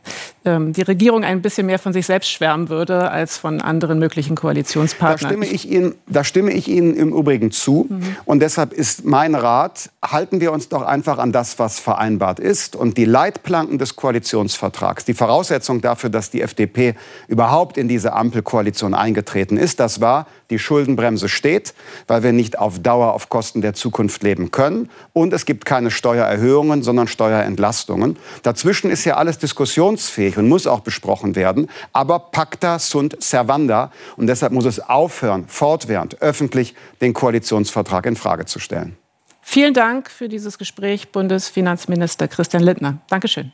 ähm, 0.48 0.72
die 0.72 0.82
Regierung 0.82 1.24
ein 1.24 1.42
bisschen 1.42 1.66
mehr 1.66 1.78
von 1.78 1.92
sich 1.92 2.06
selbst 2.06 2.30
schwärmen 2.30 2.68
würde 2.68 3.10
als 3.10 3.36
von 3.36 3.60
anderen 3.60 3.98
möglichen 3.98 4.34
Koalitionspartnern. 4.34 5.18
Da 5.20 5.28
stimme 5.28 5.46
ich 5.46 5.70
Ihnen, 5.70 5.94
da 6.06 6.24
stimme 6.24 6.52
ich 6.52 6.68
Ihnen 6.68 6.96
im 6.96 7.12
Übrigen 7.12 7.50
zu. 7.50 7.86
Mhm. 7.88 8.16
Und 8.24 8.40
deshalb 8.40 8.72
ist 8.72 9.04
mein 9.04 9.34
Rat, 9.34 9.90
halten 10.02 10.40
wir 10.40 10.52
uns 10.52 10.68
doch 10.68 10.82
einfach 10.82 11.18
an 11.18 11.32
das, 11.32 11.58
was 11.58 11.78
vereinbart 11.78 12.40
ist. 12.40 12.74
Und 12.74 12.96
die 12.96 13.04
Leitplanken 13.04 13.78
des 13.78 13.96
Koalitionsvertrags, 13.96 15.04
die 15.04 15.14
Voraussetzung 15.14 15.80
dafür, 15.80 16.10
dass 16.10 16.30
die 16.30 16.40
FDP 16.40 16.94
überhaupt 17.28 17.76
in 17.76 17.88
diese 17.88 18.14
Ampelkoalition 18.14 18.94
eingetreten 18.94 19.56
ist, 19.58 19.80
das 19.80 20.00
war, 20.00 20.26
die 20.50 20.58
Schuldenbremse 20.58 21.28
steht, 21.28 21.74
weil 22.06 22.22
wir 22.22 22.32
nicht 22.32 22.58
auf 22.58 22.78
Dauer 22.78 23.12
auf 23.12 23.28
Kosten 23.28 23.60
der 23.60 23.74
Zukunft 23.74 24.22
leben 24.22 24.50
können. 24.50 24.88
Und 25.12 25.32
es 25.32 25.44
gibt 25.44 25.66
keine 25.66 25.90
Steuererhöhungen, 25.90 26.82
sondern 26.82 27.06
Steuerentlastungen. 27.06 28.16
Dazwischen 28.42 28.90
ist 28.90 29.04
ja 29.04 29.16
alles 29.16 29.38
diskussionsfähig 29.38 30.37
und 30.38 30.48
muss 30.48 30.66
auch 30.66 30.80
besprochen 30.80 31.36
werden. 31.36 31.68
Aber 31.92 32.18
pacta 32.18 32.78
sunt 32.78 33.22
servanda. 33.22 33.90
Und 34.16 34.26
deshalb 34.26 34.52
muss 34.52 34.64
es 34.64 34.80
aufhören, 34.80 35.46
fortwährend 35.48 36.22
öffentlich 36.22 36.74
den 37.00 37.12
Koalitionsvertrag 37.12 38.06
in 38.06 38.16
Frage 38.16 38.46
zu 38.46 38.58
stellen. 38.58 38.96
Vielen 39.42 39.74
Dank 39.74 40.10
für 40.10 40.28
dieses 40.28 40.58
Gespräch, 40.58 41.10
Bundesfinanzminister 41.10 42.28
Christian 42.28 42.62
Lindner. 42.62 42.98
Dankeschön. 43.08 43.52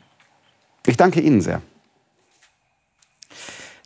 Ich 0.85 0.97
danke 0.97 1.21
Ihnen 1.21 1.41
sehr. 1.41 1.61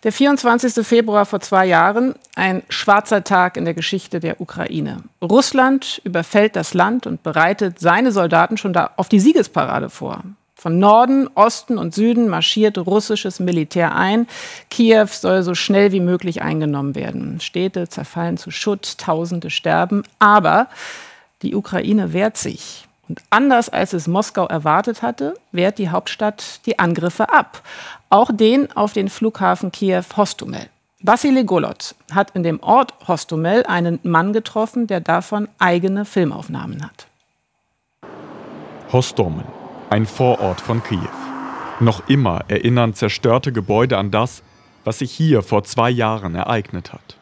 Der 0.04 0.14
24. 0.14 0.88
Februar 0.88 1.26
vor 1.26 1.42
zwei 1.42 1.66
Jahren, 1.66 2.16
ein 2.36 2.64
schwarzer 2.70 3.26
Tag 3.26 3.58
in 3.58 3.66
der 3.66 3.74
Geschichte 3.74 4.22
der 4.22 4.40
Ukraine. 4.40 5.04
Russland 5.22 6.02
überfällt 6.06 6.56
das 6.56 6.74
Land 6.74 7.06
und 7.06 7.22
bereitet 7.22 7.80
seine 7.80 8.14
Soldaten 8.14 8.56
schon 8.56 8.72
da 8.72 8.92
auf 8.96 9.10
die 9.10 9.20
Siegesparade 9.20 9.90
vor. 9.90 10.24
Von 10.60 10.78
Norden, 10.78 11.30
Osten 11.36 11.78
und 11.78 11.96
Süden 11.96 12.28
marschiert 12.28 12.78
russisches 12.78 13.40
Militär 13.40 13.96
ein. 13.96 14.28
Kiew 14.70 15.08
soll 15.08 15.42
so 15.42 15.56
schnell 15.56 15.94
wie 15.94 16.02
möglich 16.02 16.42
eingenommen 16.42 16.96
werden. 16.96 17.40
Städte 17.40 17.88
zerfallen 17.88 18.36
zu 18.36 18.52
Schutt, 18.52 18.98
Tausende 18.98 19.52
sterben. 19.52 20.04
Aber 20.20 20.68
die 21.44 21.56
Ukraine 21.56 22.12
wehrt 22.12 22.36
sich. 22.36 22.90
Und 23.08 23.22
anders 23.30 23.70
als 23.70 23.94
es 23.94 24.10
Moskau 24.10 24.48
erwartet 24.48 25.02
hatte, 25.02 25.36
wehrt 25.54 25.78
die 25.78 25.92
Hauptstadt 25.92 26.60
die 26.66 26.78
Angriffe 26.78 27.30
ab. 27.30 27.62
Auch 28.10 28.30
den 28.30 28.70
auf 28.76 28.92
den 28.92 29.08
Flughafen 29.08 29.72
Kiew 29.72 30.04
Hostomel. 30.18 30.68
Vassili 31.00 31.46
Golot 31.46 31.96
hat 32.12 32.32
in 32.32 32.44
dem 32.44 32.62
Ort 32.62 32.94
Hostomel 33.08 33.64
einen 33.66 34.00
Mann 34.04 34.34
getroffen, 34.34 34.88
der 34.88 35.00
davon 35.00 35.48
eigene 35.58 36.04
Filmaufnahmen 36.04 36.84
hat. 36.84 37.08
Hostomel, 38.92 39.46
ein 39.90 40.06
Vorort 40.06 40.62
von 40.62 40.84
Kiew. 40.84 41.00
Noch 41.80 42.08
immer 42.08 42.42
erinnern 42.48 42.94
zerstörte 42.94 43.52
Gebäude 43.52 43.98
an 43.98 44.12
das, 44.12 44.44
was 44.84 45.00
sich 45.00 45.12
hier 45.12 45.42
vor 45.42 45.64
zwei 45.64 45.90
Jahren 45.90 46.36
ereignet 46.36 46.94
hat. 46.94 47.18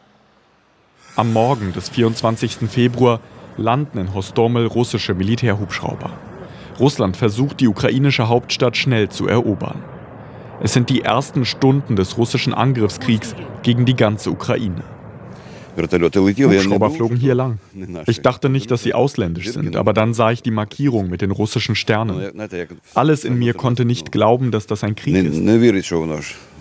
Am 1.16 1.32
Morgen 1.32 1.72
des 1.72 1.88
24. 1.88 2.68
Februar 2.70 3.20
landen 3.56 3.98
in 3.98 4.14
Hostomel 4.14 4.66
russische 4.66 5.14
Militärhubschrauber. 5.14 6.10
Russland 6.78 7.16
versucht, 7.16 7.60
die 7.60 7.68
ukrainische 7.68 8.28
Hauptstadt 8.28 8.76
schnell 8.76 9.08
zu 9.08 9.26
erobern. 9.26 9.82
Es 10.60 10.72
sind 10.72 10.90
die 10.90 11.02
ersten 11.02 11.44
Stunden 11.44 11.96
des 11.96 12.18
russischen 12.18 12.52
Angriffskriegs 12.52 13.34
gegen 13.62 13.84
die 13.84 13.96
ganze 13.96 14.30
Ukraine. 14.30 14.82
Hubschrauber 15.78 16.90
flogen 16.90 17.16
hier 17.16 17.34
lang. 17.34 17.58
Ich 18.06 18.20
dachte 18.22 18.48
nicht, 18.48 18.70
dass 18.70 18.82
sie 18.82 18.94
ausländisch 18.94 19.50
sind, 19.52 19.76
aber 19.76 19.92
dann 19.92 20.14
sah 20.14 20.30
ich 20.30 20.42
die 20.42 20.50
Markierung 20.50 21.08
mit 21.08 21.22
den 21.22 21.30
russischen 21.30 21.74
Sternen. 21.74 22.32
Alles 22.94 23.24
in 23.24 23.38
mir 23.38 23.54
konnte 23.54 23.84
nicht 23.84 24.12
glauben, 24.12 24.50
dass 24.50 24.66
das 24.66 24.84
ein 24.84 24.94
Krieg 24.96 25.14
ist. 25.14 25.46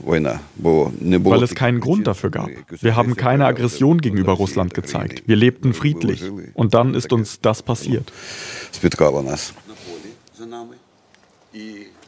Weil 0.04 1.44
es 1.44 1.56
keinen 1.56 1.80
Grund 1.80 2.08
dafür 2.08 2.30
gab. 2.30 2.50
Wir 2.82 2.96
haben 2.96 3.16
keine 3.16 3.46
Aggression 3.46 4.00
gegenüber 4.00 4.34
Russland 4.34 4.74
gezeigt. 4.74 5.24
Wir 5.26 5.36
lebten 5.36 5.74
friedlich. 5.74 6.24
Und 6.54 6.74
dann 6.74 6.94
ist 6.94 7.12
uns 7.14 7.42
das 7.42 7.64
passiert. 7.64 8.12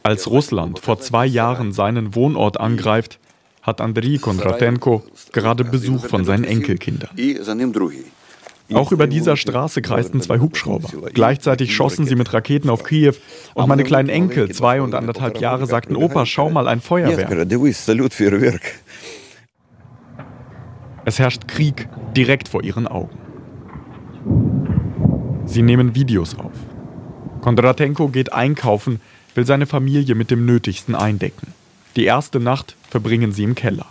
Als 0.02 0.30
Russland 0.30 0.78
vor 0.78 1.00
zwei 1.00 1.26
Jahren 1.26 1.72
seinen 1.72 2.14
Wohnort 2.14 2.58
angreift, 2.58 3.18
hat 3.62 3.80
Andriy 3.80 4.18
Kondratenko 4.18 5.02
gerade 5.32 5.64
Besuch 5.64 6.06
von 6.06 6.24
seinen 6.24 6.44
Enkelkindern. 6.44 7.10
Auch 8.72 8.92
über 8.92 9.06
dieser 9.06 9.36
Straße 9.36 9.82
kreisten 9.82 10.20
zwei 10.20 10.38
Hubschrauber. 10.38 10.88
Gleichzeitig 11.12 11.74
schossen 11.74 12.06
sie 12.06 12.14
mit 12.14 12.32
Raketen 12.32 12.70
auf 12.70 12.84
Kiew 12.84 13.14
und 13.54 13.68
meine 13.68 13.84
kleinen 13.84 14.08
Enkel, 14.08 14.50
zwei 14.50 14.80
und 14.80 14.94
anderthalb 14.94 15.40
Jahre, 15.40 15.66
sagten, 15.66 15.96
Opa, 15.96 16.24
schau 16.26 16.50
mal, 16.50 16.68
ein 16.68 16.80
Feuerwerk. 16.80 17.28
Es 21.04 21.18
herrscht 21.18 21.48
Krieg 21.48 21.88
direkt 22.16 22.48
vor 22.48 22.62
ihren 22.62 22.86
Augen. 22.86 23.18
Sie 25.46 25.62
nehmen 25.62 25.94
Videos 25.94 26.38
auf. 26.38 26.52
Kondratenko 27.40 28.08
geht 28.08 28.32
einkaufen, 28.32 29.00
will 29.34 29.46
seine 29.46 29.66
Familie 29.66 30.14
mit 30.14 30.30
dem 30.30 30.44
Nötigsten 30.46 30.94
eindecken. 30.94 31.54
Die 31.96 32.04
erste 32.04 32.40
Nacht 32.40 32.76
verbringen 32.88 33.32
sie 33.32 33.44
im 33.44 33.54
Keller. 33.54 33.86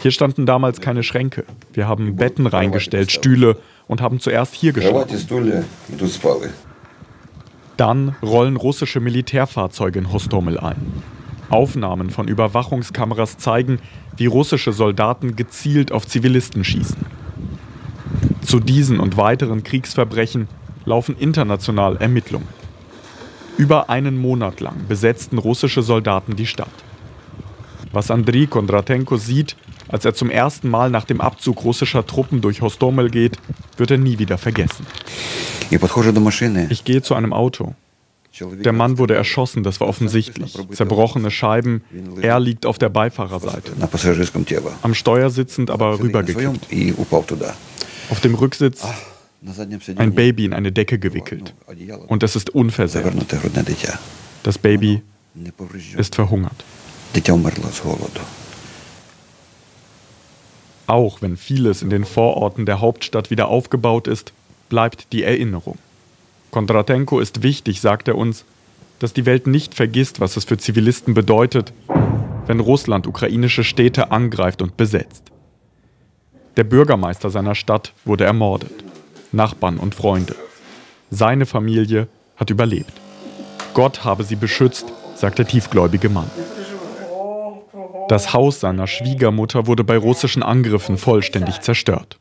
Hier 0.00 0.10
standen 0.10 0.46
damals 0.46 0.80
keine 0.80 1.02
Schränke. 1.02 1.44
Wir 1.72 1.86
haben 1.86 2.16
Betten 2.16 2.46
reingestellt, 2.46 3.12
Stühle 3.12 3.56
und 3.86 4.00
haben 4.00 4.18
zuerst 4.18 4.54
hier 4.54 4.72
geschlafen. 4.72 5.08
Dann 7.76 8.16
rollen 8.22 8.56
russische 8.56 9.00
Militärfahrzeuge 9.00 9.98
in 9.98 10.12
Hostomel 10.12 10.58
ein. 10.58 11.02
Aufnahmen 11.50 12.10
von 12.10 12.28
Überwachungskameras 12.28 13.38
zeigen, 13.38 13.78
wie 14.16 14.26
russische 14.26 14.72
Soldaten 14.72 15.36
gezielt 15.36 15.92
auf 15.92 16.06
Zivilisten 16.06 16.64
schießen. 16.64 17.04
Zu 18.42 18.58
diesen 18.58 19.00
und 19.00 19.16
weiteren 19.16 19.62
Kriegsverbrechen 19.62 20.48
laufen 20.84 21.16
international 21.16 21.96
Ermittlungen. 21.98 22.48
Über 23.56 23.90
einen 23.90 24.18
Monat 24.18 24.60
lang 24.60 24.86
besetzten 24.88 25.38
russische 25.38 25.82
Soldaten 25.82 26.36
die 26.36 26.46
Stadt. 26.46 26.68
Was 27.92 28.10
Andriy 28.10 28.46
Kondratenko 28.46 29.16
sieht, 29.16 29.56
als 29.88 30.04
er 30.04 30.14
zum 30.14 30.30
ersten 30.30 30.68
Mal 30.70 30.88
nach 30.90 31.04
dem 31.04 31.20
Abzug 31.20 31.64
russischer 31.64 32.06
Truppen 32.06 32.40
durch 32.40 32.62
Hostomel 32.62 33.10
geht, 33.10 33.36
wird 33.76 33.90
er 33.90 33.98
nie 33.98 34.18
wieder 34.18 34.38
vergessen. 34.38 34.86
Ich 36.70 36.84
gehe 36.84 37.02
zu 37.02 37.14
einem 37.14 37.32
Auto. 37.32 37.74
Der 38.40 38.72
Mann 38.72 38.96
wurde 38.96 39.14
erschossen, 39.14 39.62
das 39.62 39.78
war 39.80 39.88
offensichtlich. 39.88 40.56
Zerbrochene 40.72 41.30
Scheiben, 41.30 41.82
er 42.22 42.40
liegt 42.40 42.64
auf 42.64 42.78
der 42.78 42.88
Beifahrerseite. 42.88 43.72
Am 44.80 44.94
Steuer 44.94 45.28
sitzend, 45.28 45.70
aber 45.70 46.00
rübergekippt. 46.00 46.66
Auf 48.10 48.20
dem 48.20 48.34
Rücksitz 48.34 48.84
ein 49.96 50.14
Baby 50.14 50.44
in 50.44 50.52
eine 50.52 50.72
Decke 50.72 50.98
gewickelt. 50.98 51.54
Und 52.06 52.22
es 52.22 52.36
ist 52.36 52.50
unversehrt. 52.50 53.14
Das 54.42 54.58
Baby 54.58 55.02
ist 55.96 56.14
verhungert. 56.14 56.64
Auch 60.86 61.22
wenn 61.22 61.36
vieles 61.36 61.82
in 61.82 61.90
den 61.90 62.04
Vororten 62.04 62.66
der 62.66 62.80
Hauptstadt 62.80 63.30
wieder 63.30 63.48
aufgebaut 63.48 64.08
ist, 64.08 64.32
bleibt 64.68 65.12
die 65.12 65.22
Erinnerung. 65.22 65.78
Kondratenko 66.50 67.18
ist 67.20 67.42
wichtig, 67.42 67.80
sagt 67.80 68.08
er 68.08 68.16
uns, 68.16 68.44
dass 68.98 69.12
die 69.12 69.26
Welt 69.26 69.46
nicht 69.46 69.74
vergisst, 69.74 70.20
was 70.20 70.36
es 70.36 70.44
für 70.44 70.58
Zivilisten 70.58 71.14
bedeutet, 71.14 71.72
wenn 72.46 72.60
Russland 72.60 73.06
ukrainische 73.06 73.64
Städte 73.64 74.12
angreift 74.12 74.62
und 74.62 74.76
besetzt. 74.76 75.24
Der 76.56 76.64
Bürgermeister 76.64 77.30
seiner 77.30 77.54
Stadt 77.54 77.92
wurde 78.04 78.24
ermordet. 78.24 78.72
Nachbarn 79.32 79.78
und 79.78 79.94
Freunde. 79.94 80.34
Seine 81.10 81.46
Familie 81.46 82.08
hat 82.36 82.50
überlebt. 82.50 82.92
Gott 83.74 84.04
habe 84.04 84.24
sie 84.24 84.36
beschützt, 84.36 84.86
sagt 85.14 85.38
der 85.38 85.46
tiefgläubige 85.46 86.08
Mann. 86.08 86.30
Das 88.08 88.32
Haus 88.32 88.60
seiner 88.60 88.86
Schwiegermutter 88.86 89.66
wurde 89.66 89.84
bei 89.84 89.96
russischen 89.96 90.42
Angriffen 90.42 90.98
vollständig 90.98 91.60
zerstört. 91.60 92.18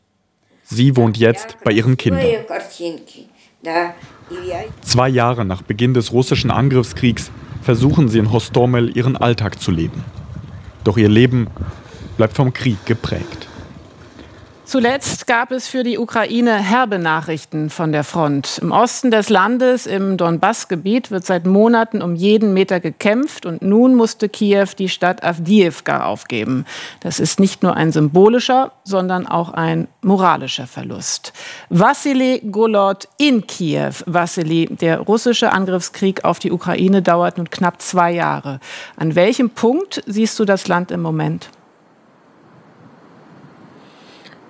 Sie 0.64 0.96
wohnt 0.96 1.18
jetzt 1.18 1.58
bei 1.64 1.72
ihren 1.72 1.98
Kindern. 1.98 2.26
Zwei 4.82 5.10
Jahre 5.10 5.44
nach 5.44 5.62
Beginn 5.62 5.94
des 5.94 6.14
russischen 6.14 6.52
Angriffskriegs 6.52 7.32
versuchen 7.62 8.08
sie 8.08 8.20
in 8.20 8.32
Hostomel 8.32 8.96
ihren 8.96 9.18
Alltag 9.18 9.60
zu 9.62 9.72
leben. 9.72 10.04
Doch 10.84 10.98
ihr 10.98 11.10
Leben 11.10 11.48
bleibt 12.18 12.36
vom 12.36 12.54
Krieg 12.54 12.86
geprägt. 12.86 13.48
Zuletzt 14.72 15.28
gab 15.28 15.52
es 15.52 15.68
für 15.68 15.84
die 15.84 15.98
Ukraine 15.98 16.56
herbe 16.56 16.98
Nachrichten 16.98 17.70
von 17.70 17.92
der 17.92 18.06
Front. 18.06 18.60
Im 18.62 18.72
Osten 18.72 19.12
des 19.12 19.28
Landes, 19.28 19.86
im 19.86 20.16
Donbass-Gebiet, 20.16 21.12
wird 21.12 21.26
seit 21.26 21.46
Monaten 21.46 22.02
um 22.02 22.16
jeden 22.16 22.54
Meter 22.54 22.80
gekämpft 22.80 23.46
und 23.46 23.62
nun 23.62 23.96
musste 23.96 24.30
Kiew 24.30 24.68
die 24.80 24.88
Stadt 24.88 25.26
Avdiivka 25.26 26.06
aufgeben. 26.06 26.66
Das 27.02 27.20
ist 27.20 27.38
nicht 27.38 27.64
nur 27.64 27.76
ein 27.76 27.92
symbolischer, 27.92 28.72
sondern 28.86 29.28
auch 29.28 29.50
ein 29.50 29.90
moralischer 30.04 30.68
Verlust. 30.68 31.34
Wassili 31.68 32.42
Golod 32.50 33.10
in 33.18 33.46
Kiew. 33.48 33.92
Wassili, 34.06 34.70
der 34.72 35.02
russische 35.02 35.52
Angriffskrieg 35.52 36.24
auf 36.24 36.40
die 36.40 36.54
Ukraine 36.54 37.02
dauert 37.02 37.36
nun 37.36 37.50
knapp 37.50 37.82
zwei 37.82 38.14
Jahre. 38.14 38.62
An 38.96 39.16
welchem 39.16 39.50
Punkt 39.50 40.02
siehst 40.06 40.40
du 40.40 40.46
das 40.46 40.70
Land 40.70 40.92
im 40.92 41.02
Moment? 41.02 41.50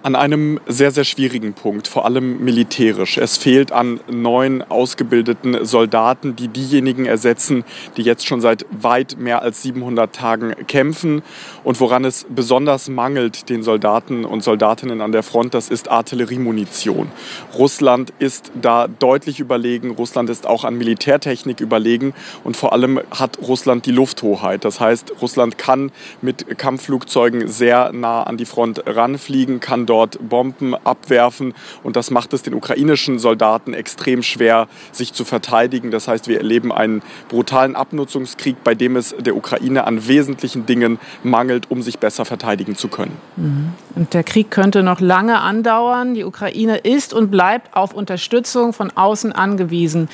An 0.03 0.15
einem 0.15 0.59
sehr, 0.67 0.91
sehr 0.91 1.03
schwierigen 1.03 1.53
Punkt, 1.53 1.87
vor 1.87 2.05
allem 2.05 2.43
militärisch. 2.43 3.17
Es 3.17 3.37
fehlt 3.37 3.71
an 3.71 3.99
neuen 4.09 4.63
ausgebildeten 4.69 5.63
Soldaten, 5.63 6.35
die 6.35 6.47
diejenigen 6.47 7.05
ersetzen, 7.05 7.63
die 7.97 8.01
jetzt 8.01 8.25
schon 8.25 8.41
seit 8.41 8.65
weit 8.71 9.17
mehr 9.19 9.43
als 9.43 9.61
700 9.61 10.13
Tagen 10.15 10.55
kämpfen. 10.67 11.21
Und 11.63 11.79
woran 11.79 12.03
es 12.03 12.25
besonders 12.27 12.89
mangelt 12.89 13.49
den 13.49 13.61
Soldaten 13.61 14.25
und 14.25 14.43
Soldatinnen 14.43 15.01
an 15.01 15.11
der 15.11 15.21
Front, 15.21 15.53
das 15.53 15.69
ist 15.69 15.89
Artilleriemunition. 15.91 17.11
Russland 17.53 18.11
ist 18.17 18.51
da 18.59 18.87
deutlich 18.87 19.39
überlegen. 19.39 19.91
Russland 19.91 20.29
ist 20.31 20.47
auch 20.47 20.63
an 20.63 20.77
Militärtechnik 20.77 21.59
überlegen. 21.59 22.13
Und 22.43 22.57
vor 22.57 22.73
allem 22.73 22.99
hat 23.11 23.37
Russland 23.39 23.85
die 23.85 23.91
Lufthoheit. 23.91 24.65
Das 24.65 24.79
heißt, 24.79 25.21
Russland 25.21 25.59
kann 25.59 25.91
mit 26.21 26.57
Kampfflugzeugen 26.57 27.47
sehr 27.47 27.91
nah 27.93 28.23
an 28.23 28.37
die 28.37 28.45
Front 28.45 28.83
ranfliegen, 28.87 29.59
kann 29.59 29.85
dort 29.91 30.17
Bomben 30.29 30.73
abwerfen. 30.73 31.53
Und 31.83 31.97
das 31.97 32.11
macht 32.11 32.31
es 32.31 32.43
den 32.43 32.53
ukrainischen 32.53 33.19
Soldaten 33.19 33.73
extrem 33.73 34.23
schwer, 34.23 34.69
sich 34.93 35.11
zu 35.11 35.25
verteidigen. 35.25 35.91
Das 35.91 36.07
heißt, 36.07 36.29
wir 36.29 36.37
erleben 36.37 36.71
einen 36.71 37.01
brutalen 37.27 37.75
Abnutzungskrieg, 37.75 38.63
bei 38.63 38.73
dem 38.73 38.95
es 38.95 39.13
der 39.19 39.35
Ukraine 39.35 39.85
an 39.85 40.07
wesentlichen 40.07 40.65
Dingen 40.65 40.97
mangelt, 41.23 41.69
um 41.69 41.81
sich 41.81 41.99
besser 41.99 42.23
verteidigen 42.23 42.77
zu 42.77 42.87
können. 42.87 43.17
Mhm. 43.35 43.73
Und 43.95 44.13
der 44.13 44.23
Krieg 44.23 44.49
könnte 44.49 44.81
noch 44.81 45.01
lange 45.01 45.41
andauern. 45.41 46.13
Die 46.13 46.23
Ukraine 46.23 46.77
ist 46.77 47.13
und 47.13 47.29
bleibt 47.29 47.75
auf 47.75 47.93
Unterstützung 47.93 48.71
von 48.71 48.91
außen 48.91 49.33
angewiesen. 49.33 50.07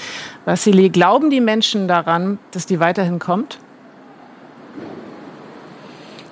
Vassili, 0.45 0.89
glauben 0.89 1.29
die 1.29 1.41
Menschen 1.41 1.87
daran, 1.87 2.39
dass 2.49 2.65
die 2.65 2.79
weiterhin 2.79 3.19
kommt? 3.19 3.59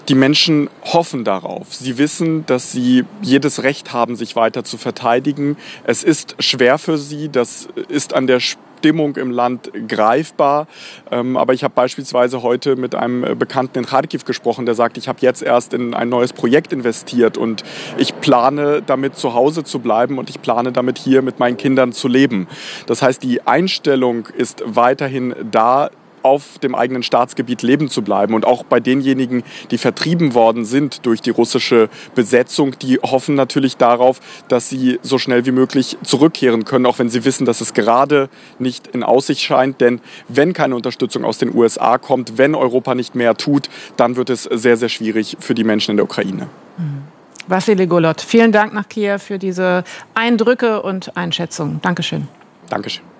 Die 0.07 0.15
Menschen 0.15 0.69
hoffen 0.83 1.23
darauf. 1.23 1.73
Sie 1.73 1.97
wissen, 1.97 2.45
dass 2.45 2.71
sie 2.71 3.05
jedes 3.21 3.63
Recht 3.63 3.91
haben, 3.91 4.15
sich 4.15 4.35
weiter 4.35 4.63
zu 4.63 4.77
verteidigen. 4.77 5.57
Es 5.83 6.03
ist 6.03 6.35
schwer 6.39 6.77
für 6.77 6.97
sie. 6.97 7.29
Das 7.29 7.67
ist 7.89 8.13
an 8.13 8.27
der 8.27 8.39
Stimmung 8.39 9.15
im 9.15 9.31
Land 9.31 9.71
greifbar. 9.87 10.67
Ähm, 11.09 11.37
aber 11.37 11.53
ich 11.53 11.63
habe 11.63 11.73
beispielsweise 11.73 12.43
heute 12.43 12.75
mit 12.75 12.93
einem 12.93 13.37
Bekannten 13.39 13.79
in 13.79 13.85
Kharkiv 13.87 14.25
gesprochen, 14.25 14.67
der 14.67 14.75
sagt, 14.75 14.99
ich 14.99 15.07
habe 15.07 15.17
jetzt 15.21 15.41
erst 15.41 15.73
in 15.73 15.95
ein 15.95 16.09
neues 16.09 16.33
Projekt 16.33 16.71
investiert 16.71 17.35
und 17.35 17.63
ich 17.97 18.19
plane 18.21 18.83
damit 18.85 19.17
zu 19.17 19.33
Hause 19.33 19.63
zu 19.63 19.79
bleiben 19.79 20.19
und 20.19 20.29
ich 20.29 20.39
plane 20.39 20.71
damit 20.71 20.99
hier 20.99 21.23
mit 21.23 21.39
meinen 21.39 21.57
Kindern 21.57 21.93
zu 21.93 22.07
leben. 22.07 22.47
Das 22.85 23.01
heißt, 23.01 23.23
die 23.23 23.41
Einstellung 23.47 24.27
ist 24.27 24.61
weiterhin 24.67 25.33
da, 25.49 25.89
auf 26.25 26.57
dem 26.57 26.73
eigenen 26.73 27.03
Staatsgebiet 27.03 27.61
leben 27.61 27.87
zu 27.87 28.01
bleiben. 28.01 28.33
Und 28.33 28.45
auch 28.45 28.63
bei 28.63 28.79
denjenigen, 28.79 29.43
die 29.69 29.77
vertrieben 29.77 30.33
worden 30.33 30.65
sind 30.65 31.05
durch 31.05 31.21
die 31.21 31.29
russische 31.29 31.87
Besetzung, 32.15 32.77
die 32.79 32.97
hoffen 32.97 33.35
natürlich 33.35 33.77
darauf, 33.77 34.19
dass 34.47 34.67
sie 34.67 34.99
so 35.03 35.19
schnell 35.19 35.45
wie 35.45 35.51
möglich 35.51 35.97
zurückkehren 36.03 36.65
können, 36.65 36.87
auch 36.87 36.97
wenn 36.97 37.09
sie 37.09 37.25
wissen, 37.25 37.45
dass 37.45 37.61
es 37.61 37.75
gerade 37.75 38.29
nicht 38.57 38.87
in 38.87 39.03
Aussicht 39.03 39.41
scheint. 39.41 39.81
Denn 39.81 40.01
wenn 40.27 40.53
keine 40.53 40.75
Unterstützung 40.75 41.23
aus 41.23 41.37
den 41.37 41.53
USA 41.53 41.99
kommt, 41.99 42.39
wenn 42.39 42.55
Europa 42.55 42.95
nicht 42.95 43.13
mehr 43.13 43.35
tut, 43.35 43.69
dann 43.95 44.15
wird 44.15 44.31
es 44.31 44.43
sehr, 44.43 44.77
sehr 44.77 44.89
schwierig 44.89 45.37
für 45.39 45.53
die 45.53 45.63
Menschen 45.63 45.91
in 45.91 45.97
der 45.97 46.05
Ukraine. 46.05 46.47
Mhm. 46.77 47.03
Vassili 47.47 47.85
Golot, 47.85 48.21
vielen 48.21 48.51
Dank 48.51 48.73
nach 48.73 48.89
Kiew 48.89 49.19
für 49.19 49.37
diese 49.37 49.83
Eindrücke 50.15 50.81
und 50.81 51.15
Einschätzungen. 51.15 51.79
Dankeschön. 51.83 52.27
Dankeschön. 52.69 53.14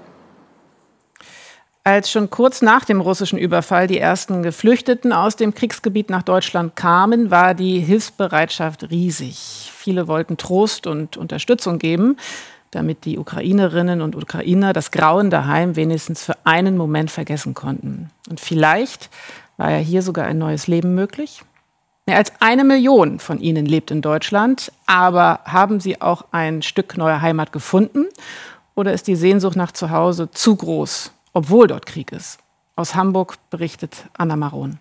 Als 1.88 2.10
schon 2.10 2.32
kurz 2.32 2.64
nach 2.64 2.84
dem 2.84 3.00
russischen 3.00 3.38
Überfall 3.38 3.86
die 3.86 4.00
ersten 4.00 4.42
Geflüchteten 4.42 5.14
aus 5.14 5.36
dem 5.36 5.54
Kriegsgebiet 5.54 6.10
nach 6.10 6.24
Deutschland 6.24 6.76
kamen, 6.76 7.30
war 7.30 7.54
die 7.54 7.80
Hilfsbereitschaft 7.80 8.90
riesig. 8.90 9.72
Viele 9.72 10.08
wollten 10.08 10.36
Trost 10.36 10.88
und 10.88 11.16
Unterstützung 11.16 11.78
geben, 11.78 12.18
damit 12.72 13.06
die 13.06 13.20
Ukrainerinnen 13.20 14.02
und 14.02 14.16
Ukrainer 14.16 14.74
das 14.74 14.90
Grauen 14.90 15.30
daheim 15.30 15.76
wenigstens 15.76 16.24
für 16.24 16.34
einen 16.44 16.76
Moment 16.76 17.12
vergessen 17.12 17.54
konnten. 17.54 18.10
Und 18.32 18.40
vielleicht 18.40 19.12
war 19.58 19.70
ja 19.70 19.78
hier 19.78 20.02
sogar 20.02 20.26
ein 20.26 20.40
neues 20.40 20.66
Leben 20.66 20.96
möglich. 20.96 21.44
Mehr 22.08 22.18
als 22.18 22.34
eine 22.40 22.64
Million 22.64 23.20
von 23.20 23.40
ihnen 23.40 23.68
lebt 23.68 23.92
in 23.92 24.02
Deutschland, 24.02 24.72
aber 24.88 25.42
haben 25.46 25.80
sie 25.80 26.02
auch 26.02 26.26
ein 26.32 26.64
Stück 26.64 26.98
neuer 26.98 27.22
Heimat 27.22 27.52
gefunden? 27.52 28.08
Oder 28.74 28.92
ist 28.92 29.06
die 29.06 29.16
Sehnsucht 29.16 29.56
nach 29.56 29.72
Zuhause 29.72 30.32
zu 30.32 30.56
groß 30.56 31.12
obwohl 31.36 31.68
dort 31.68 31.86
Krieg 31.86 32.12
ist. 32.12 32.40
Aus 32.76 32.96
Hamburg 32.96 33.38
berichtet 33.52 34.06
Anna 34.18 34.36
Maron. 34.36 34.80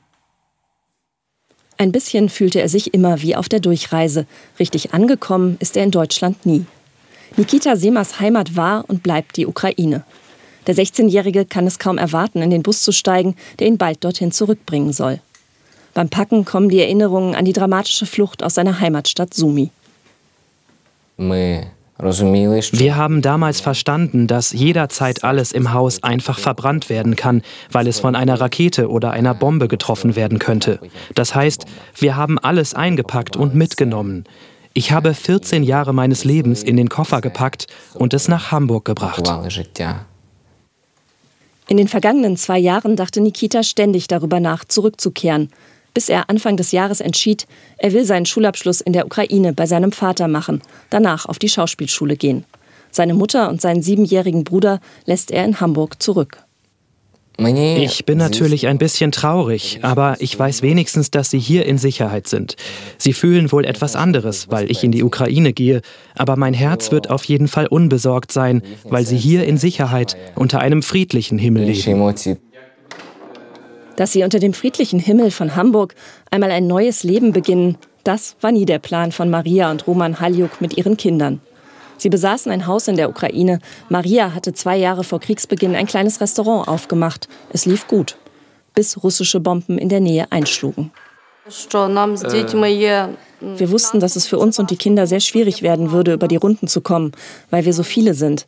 Ein 1.77 1.93
bisschen 1.93 2.29
fühlte 2.29 2.61
er 2.61 2.69
sich 2.69 2.95
immer 2.95 3.21
wie 3.21 3.37
auf 3.37 3.49
der 3.49 3.61
Durchreise. 3.61 4.27
Richtig 4.59 4.95
angekommen 4.95 5.57
ist 5.59 5.77
er 5.77 5.83
in 5.85 5.91
Deutschland 5.91 6.47
nie. 6.47 6.65
Nikita 7.37 7.75
Semas 7.75 8.21
Heimat 8.21 8.57
war 8.57 8.89
und 8.89 9.03
bleibt 9.03 9.37
die 9.37 9.47
Ukraine. 9.47 10.05
Der 10.69 10.77
16-Jährige 10.77 11.45
kann 11.45 11.67
es 11.67 11.81
kaum 11.81 11.99
erwarten, 11.99 12.41
in 12.41 12.51
den 12.51 12.63
Bus 12.63 12.83
zu 12.83 12.93
steigen, 12.93 13.37
der 13.59 13.67
ihn 13.67 13.77
bald 13.77 14.05
dorthin 14.05 14.31
zurückbringen 14.31 14.93
soll. 14.93 15.21
Beim 15.93 16.09
Packen 16.09 16.45
kommen 16.45 16.69
die 16.69 16.81
Erinnerungen 16.81 17.35
an 17.35 17.45
die 17.45 17.53
dramatische 17.53 18.07
Flucht 18.07 18.45
aus 18.45 18.55
seiner 18.55 18.79
Heimatstadt 18.79 19.35
Sumi. 19.35 19.71
Wir 21.97 22.97
haben 22.97 23.23
damals 23.23 23.61
verstanden, 23.61 24.27
dass 24.27 24.53
jederzeit 24.53 25.23
alles 25.23 25.53
im 25.53 25.73
Haus 25.73 26.03
einfach 26.03 26.39
verbrannt 26.39 26.89
werden 26.89 27.15
kann, 27.15 27.43
weil 27.71 27.87
es 27.87 28.01
von 28.01 28.17
einer 28.17 28.41
Rakete 28.41 28.91
oder 28.91 29.13
einer 29.13 29.33
Bombe 29.35 29.69
getroffen 29.69 30.17
werden 30.17 30.41
könnte. 30.41 30.81
Das 31.15 31.35
heißt, 31.35 31.67
wir 31.97 32.17
haben 32.17 32.39
alles 32.39 32.75
eingepackt 32.75 33.37
und 33.37 33.55
mitgenommen. 33.55 34.25
Ich 34.73 34.91
habe 34.91 35.15
14 35.15 35.63
Jahre 35.63 35.95
meines 35.95 36.25
Lebens 36.25 36.65
in 36.65 36.77
den 36.77 36.89
Koffer 36.89 37.21
gepackt 37.21 37.69
und 37.95 38.13
es 38.13 38.27
nach 38.27 38.51
Hamburg 38.51 38.85
gebracht. 38.85 39.31
In 41.69 41.77
den 41.77 41.89
vergangenen 41.89 42.37
zwei 42.37 42.59
Jahren 42.59 42.97
dachte 42.97 43.21
Nikita 43.21 43.63
ständig 43.63 44.09
darüber 44.09 44.41
nach, 44.41 44.65
zurückzukehren 44.65 45.49
bis 45.95 46.09
er 46.09 46.29
Anfang 46.29 46.57
des 46.57 46.73
Jahres 46.73 47.01
entschied, 47.01 47.47
er 47.79 47.93
will 47.93 48.05
seinen 48.05 48.27
Schulabschluss 48.27 48.81
in 48.81 48.93
der 48.93 49.07
Ukraine 49.07 49.53
bei 49.53 49.67
seinem 49.67 49.93
Vater 49.93 50.29
machen, 50.29 50.61
danach 50.91 51.27
auf 51.27 51.39
die 51.39 51.49
Schauspielschule 51.49 52.17
gehen. 52.17 52.45
Seine 52.91 53.15
Mutter 53.15 53.49
und 53.49 53.61
seinen 53.61 53.83
siebenjährigen 53.83 54.45
Bruder 54.45 54.81
lässt 55.07 55.31
er 55.31 55.45
in 55.45 55.61
Hamburg 55.61 56.03
zurück. 56.03 56.45
Ich 57.37 58.05
bin 58.07 58.19
natürlich 58.19 58.69
ein 58.69 58.79
bisschen 58.79 59.11
traurig, 59.11 59.81
aber 59.83 60.17
ich 60.21 60.39
weiß 60.39 60.63
wenigstens, 60.63 61.11
dass 61.11 61.31
Sie 61.31 61.41
hier 61.41 61.67
in 61.67 61.79
Sicherheit 61.79 62.29
sind. 62.29 62.55
Sie 62.97 63.13
fühlen 63.13 63.51
wohl 63.51 63.65
etwas 63.65 63.97
anderes, 63.97 64.51
weil 64.51 64.71
ich 64.71 64.85
in 64.85 64.93
die 64.93 65.03
Ukraine 65.03 65.53
gehe, 65.53 65.81
aber 66.15 66.37
mein 66.37 66.55
Herz 66.55 66.93
wird 66.93 67.11
auf 67.11 67.25
jeden 67.25 67.49
Fall 67.49 67.67
unbesorgt 67.67 68.31
sein, 68.31 68.63
weil 68.85 69.05
Sie 69.05 69.17
hier 69.17 69.45
in 69.45 69.59
Sicherheit 69.59 70.17
unter 70.37 70.61
einem 70.61 70.83
friedlichen 70.83 71.39
Himmel 71.39 71.65
leben 71.65 72.01
dass 73.97 74.13
sie 74.13 74.25
unter 74.25 74.39
dem 74.39 74.55
friedlichen 74.55 74.99
Himmel 74.99 75.31
von 75.31 75.57
Hamburg 75.57 75.95
einmal 76.31 76.51
ein 76.51 76.67
neues 76.67 77.03
Leben 77.03 77.33
beginnen, 77.33 77.79
das 78.05 78.37
war 78.41 78.53
nie 78.53 78.67
der 78.67 78.79
Plan 78.79 79.13
von 79.13 79.31
Maria 79.31 79.71
und 79.71 79.87
Roman 79.87 80.21
Haljuk 80.21 80.61
mit 80.61 80.77
ihren 80.77 80.97
Kindern. 80.97 81.41
Sie 81.97 82.11
besaßen 82.11 82.53
ein 82.53 82.67
Haus 82.67 82.87
in 82.87 82.97
der 82.97 83.09
Ukraine. 83.09 83.61
Maria 83.89 84.35
hatte 84.35 84.53
zwei 84.53 84.77
Jahre 84.77 85.05
vor 85.05 85.21
Kriegsbeginn 85.21 85.75
ein 85.75 85.87
kleines 85.87 86.21
Restaurant 86.21 86.69
aufgemacht. 86.69 87.29
Es 87.51 87.65
lief 87.65 87.87
gut, 87.87 88.19
bis 88.75 89.03
russische 89.03 89.41
Bomben 89.41 89.79
in 89.79 89.89
der 89.89 90.01
Nähe 90.01 90.31
einschlugen. 90.31 90.93
Wir 93.41 93.71
wussten, 93.71 94.01
dass 94.01 94.17
es 94.17 94.27
für 94.27 94.39
uns 94.39 94.59
und 94.59 94.71
die 94.71 94.77
Kinder 94.77 95.07
sehr 95.07 95.21
schwierig 95.21 95.63
werden 95.63 95.93
würde, 95.93 96.15
über 96.15 96.29
die 96.29 96.37
Runden 96.37 96.69
zu 96.69 96.81
kommen, 96.81 97.13
weil 97.51 97.65
wir 97.65 97.73
so 97.73 97.83
viele 97.83 98.15
sind. 98.15 98.47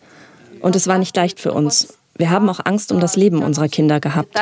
Und 0.61 0.77
es 0.77 0.87
war 0.87 0.99
nicht 0.99 1.15
leicht 1.17 1.39
für 1.39 1.53
uns. 1.53 1.95
Wir 2.19 2.31
haben 2.31 2.49
auch 2.49 2.61
Angst 2.65 2.93
um 2.93 3.01
das 3.01 3.17
Leben 3.17 3.43
unserer 3.43 3.69
Kinder 3.69 4.01
gehabt. 4.01 4.35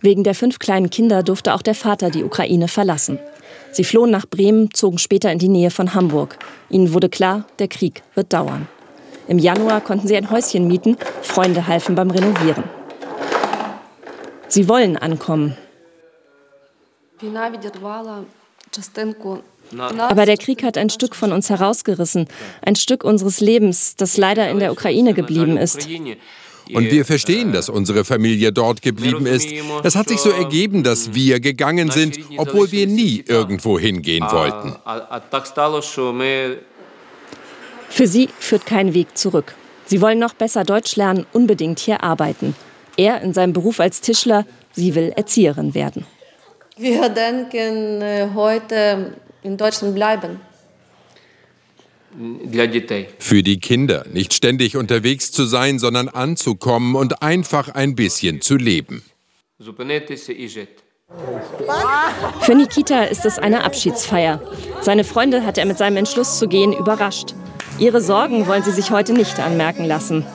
Wegen 0.00 0.24
der 0.24 0.34
fünf 0.34 0.58
kleinen 0.58 0.90
Kinder 0.90 1.22
durfte 1.22 1.54
auch 1.54 1.62
der 1.62 1.74
Vater 1.74 2.10
die 2.10 2.22
Ukraine 2.22 2.68
verlassen. 2.68 3.18
Sie 3.72 3.84
flohen 3.84 4.10
nach 4.10 4.26
Bremen, 4.26 4.72
zogen 4.72 4.98
später 4.98 5.32
in 5.32 5.38
die 5.38 5.48
Nähe 5.48 5.70
von 5.70 5.94
Hamburg. 5.94 6.38
Ihnen 6.70 6.92
wurde 6.92 7.08
klar, 7.08 7.44
der 7.58 7.68
Krieg 7.68 8.02
wird 8.14 8.32
dauern. 8.32 8.68
Im 9.28 9.38
Januar 9.38 9.80
konnten 9.80 10.06
sie 10.06 10.16
ein 10.16 10.30
Häuschen 10.30 10.68
mieten, 10.68 10.96
Freunde 11.22 11.66
halfen 11.66 11.94
beim 11.94 12.10
Renovieren. 12.10 12.64
Sie 14.48 14.68
wollen 14.68 14.96
ankommen. 14.96 15.56
Aber 19.98 20.26
der 20.26 20.36
Krieg 20.36 20.62
hat 20.62 20.78
ein 20.78 20.90
Stück 20.90 21.14
von 21.14 21.32
uns 21.32 21.50
herausgerissen, 21.50 22.28
ein 22.62 22.76
Stück 22.76 23.04
unseres 23.04 23.40
Lebens, 23.40 23.96
das 23.96 24.16
leider 24.16 24.48
in 24.50 24.58
der 24.58 24.72
Ukraine 24.72 25.14
geblieben 25.14 25.56
ist. 25.56 25.88
Und 26.72 26.90
wir 26.90 27.04
verstehen, 27.04 27.52
dass 27.52 27.68
unsere 27.68 28.04
Familie 28.04 28.52
dort 28.52 28.82
geblieben 28.82 29.26
ist. 29.26 29.48
Es 29.84 29.94
hat 29.94 30.08
sich 30.08 30.18
so 30.18 30.30
ergeben, 30.30 30.82
dass 30.82 31.14
wir 31.14 31.40
gegangen 31.40 31.90
sind, 31.90 32.18
obwohl 32.36 32.72
wir 32.72 32.86
nie 32.86 33.24
irgendwo 33.26 33.78
hingehen 33.78 34.24
wollten. 34.30 34.74
Für 37.88 38.06
sie 38.06 38.28
führt 38.38 38.66
kein 38.66 38.94
Weg 38.94 39.16
zurück. 39.16 39.54
Sie 39.86 40.00
wollen 40.00 40.18
noch 40.18 40.34
besser 40.34 40.64
Deutsch 40.64 40.96
lernen, 40.96 41.26
unbedingt 41.32 41.78
hier 41.78 42.02
arbeiten. 42.02 42.56
Er 42.96 43.20
in 43.20 43.32
seinem 43.32 43.52
Beruf 43.52 43.78
als 43.78 44.00
Tischler, 44.00 44.44
sie 44.72 44.94
will 44.94 45.12
Erzieherin 45.14 45.74
werden. 45.74 46.04
Wir 46.76 47.08
denken 47.08 48.02
äh, 48.02 48.28
heute 48.34 49.14
in 49.46 49.56
Deutschland 49.56 49.94
bleiben. 49.94 50.40
Für 53.18 53.42
die 53.42 53.60
Kinder, 53.60 54.06
nicht 54.12 54.32
ständig 54.34 54.76
unterwegs 54.76 55.32
zu 55.32 55.44
sein, 55.44 55.78
sondern 55.78 56.08
anzukommen 56.08 56.94
und 56.94 57.22
einfach 57.22 57.68
ein 57.68 57.94
bisschen 57.94 58.40
zu 58.40 58.56
leben. 58.56 59.02
Für 62.40 62.54
Nikita 62.54 63.04
ist 63.04 63.24
es 63.26 63.38
eine 63.38 63.64
Abschiedsfeier. 63.64 64.40
Seine 64.80 65.04
Freunde 65.04 65.44
hat 65.44 65.58
er 65.58 65.66
mit 65.66 65.78
seinem 65.78 65.98
Entschluss 65.98 66.38
zu 66.38 66.48
gehen 66.48 66.72
überrascht. 66.72 67.34
Ihre 67.78 68.00
Sorgen 68.00 68.46
wollen 68.46 68.62
sie 68.62 68.72
sich 68.72 68.90
heute 68.90 69.12
nicht 69.12 69.38
anmerken 69.38 69.84
lassen. 69.84 70.26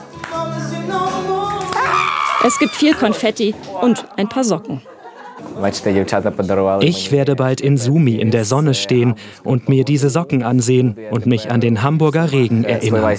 Es 2.44 2.58
gibt 2.58 2.74
viel 2.74 2.94
Konfetti 2.94 3.54
und 3.80 4.04
ein 4.16 4.28
paar 4.28 4.44
Socken. 4.44 4.82
Ich 6.80 7.12
werde 7.12 7.36
bald 7.36 7.60
in 7.60 7.76
Sumi 7.76 8.16
in 8.16 8.30
der 8.30 8.44
Sonne 8.44 8.74
stehen 8.74 9.14
und 9.44 9.68
mir 9.68 9.84
diese 9.84 10.10
Socken 10.10 10.42
ansehen 10.42 10.96
und 11.10 11.26
mich 11.26 11.50
an 11.50 11.60
den 11.60 11.82
Hamburger 11.82 12.32
Regen 12.32 12.64
erinnern. 12.64 13.16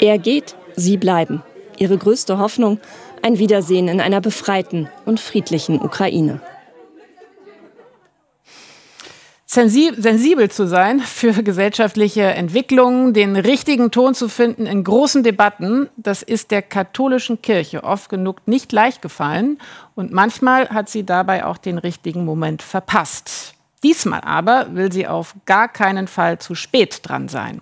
Er 0.00 0.18
geht, 0.18 0.56
sie 0.76 0.96
bleiben. 0.96 1.42
Ihre 1.78 1.98
größte 1.98 2.38
Hoffnung, 2.38 2.78
ein 3.22 3.38
Wiedersehen 3.38 3.88
in 3.88 4.00
einer 4.00 4.20
befreiten 4.20 4.88
und 5.06 5.18
friedlichen 5.18 5.80
Ukraine. 5.80 6.40
Sensibel 9.54 10.50
zu 10.50 10.66
sein 10.66 11.00
für 11.00 11.32
gesellschaftliche 11.42 12.22
Entwicklungen, 12.22 13.14
den 13.14 13.36
richtigen 13.36 13.90
Ton 13.90 14.14
zu 14.14 14.28
finden 14.28 14.66
in 14.66 14.84
großen 14.84 15.22
Debatten, 15.22 15.88
das 15.96 16.22
ist 16.22 16.50
der 16.50 16.62
katholischen 16.62 17.40
Kirche 17.40 17.84
oft 17.84 18.08
genug 18.08 18.46
nicht 18.46 18.72
leicht 18.72 19.00
gefallen 19.00 19.58
und 19.94 20.12
manchmal 20.12 20.68
hat 20.70 20.88
sie 20.88 21.04
dabei 21.04 21.44
auch 21.46 21.58
den 21.58 21.78
richtigen 21.78 22.24
Moment 22.24 22.62
verpasst. 22.62 23.54
Diesmal 23.82 24.22
aber 24.22 24.74
will 24.74 24.90
sie 24.90 25.06
auf 25.06 25.34
gar 25.46 25.68
keinen 25.68 26.08
Fall 26.08 26.38
zu 26.38 26.54
spät 26.54 27.00
dran 27.02 27.28
sein. 27.28 27.60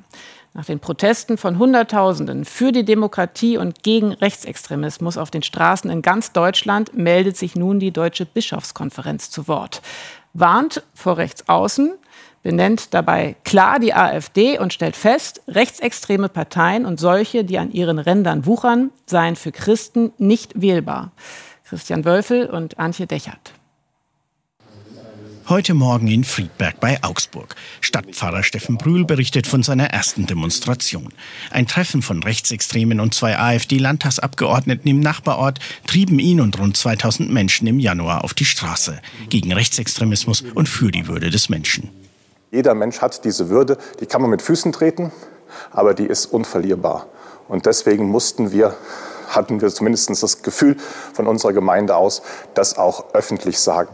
Nach 0.54 0.66
den 0.66 0.80
Protesten 0.80 1.38
von 1.38 1.58
Hunderttausenden 1.58 2.44
für 2.44 2.72
die 2.72 2.84
Demokratie 2.84 3.56
und 3.56 3.82
gegen 3.82 4.12
Rechtsextremismus 4.12 5.16
auf 5.16 5.30
den 5.30 5.42
Straßen 5.42 5.90
in 5.90 6.02
ganz 6.02 6.32
Deutschland 6.32 6.94
meldet 6.94 7.38
sich 7.38 7.56
nun 7.56 7.80
die 7.80 7.90
Deutsche 7.90 8.26
Bischofskonferenz 8.26 9.30
zu 9.30 9.48
Wort 9.48 9.80
warnt 10.32 10.82
vor 10.94 11.18
Rechtsaußen, 11.18 11.94
benennt 12.42 12.94
dabei 12.94 13.36
klar 13.44 13.78
die 13.78 13.94
AfD 13.94 14.58
und 14.58 14.72
stellt 14.72 14.96
fest, 14.96 15.42
rechtsextreme 15.48 16.28
Parteien 16.28 16.86
und 16.86 16.98
solche, 16.98 17.44
die 17.44 17.58
an 17.58 17.70
ihren 17.70 17.98
Rändern 17.98 18.46
wuchern, 18.46 18.90
seien 19.06 19.36
für 19.36 19.52
Christen 19.52 20.12
nicht 20.18 20.60
wählbar. 20.60 21.12
Christian 21.64 22.04
Wölfel 22.04 22.46
und 22.46 22.78
Antje 22.78 23.06
Dechert. 23.06 23.52
Heute 25.48 25.74
Morgen 25.74 26.06
in 26.06 26.22
Friedberg 26.22 26.78
bei 26.78 27.02
Augsburg. 27.02 27.56
Stadtpfarrer 27.80 28.44
Steffen 28.44 28.78
Brühl 28.78 29.04
berichtet 29.04 29.48
von 29.48 29.64
seiner 29.64 29.86
ersten 29.86 30.26
Demonstration. 30.26 31.12
Ein 31.50 31.66
Treffen 31.66 32.00
von 32.00 32.22
Rechtsextremen 32.22 33.00
und 33.00 33.12
zwei 33.12 33.36
AfD-Landtagsabgeordneten 33.36 34.88
im 34.88 35.00
Nachbarort 35.00 35.58
trieben 35.86 36.20
ihn 36.20 36.40
und 36.40 36.60
rund 36.60 36.76
2000 36.76 37.32
Menschen 37.32 37.66
im 37.66 37.80
Januar 37.80 38.22
auf 38.22 38.34
die 38.34 38.44
Straße. 38.44 39.00
Gegen 39.30 39.52
Rechtsextremismus 39.52 40.44
und 40.54 40.68
für 40.68 40.92
die 40.92 41.08
Würde 41.08 41.28
des 41.28 41.48
Menschen. 41.48 41.90
Jeder 42.52 42.74
Mensch 42.74 43.00
hat 43.00 43.24
diese 43.24 43.48
Würde, 43.48 43.78
die 44.00 44.06
kann 44.06 44.22
man 44.22 44.30
mit 44.30 44.42
Füßen 44.42 44.72
treten, 44.72 45.10
aber 45.72 45.92
die 45.92 46.06
ist 46.06 46.26
unverlierbar. 46.26 47.08
Und 47.48 47.66
deswegen 47.66 48.08
mussten 48.08 48.52
wir 48.52 48.76
hatten 49.28 49.60
wir 49.60 49.68
zumindest 49.70 50.10
das 50.22 50.42
Gefühl 50.42 50.76
von 51.14 51.26
unserer 51.26 51.54
Gemeinde 51.54 51.96
aus, 51.96 52.20
das 52.54 52.76
auch 52.76 53.14
öffentlich 53.14 53.58
sagen. 53.58 53.88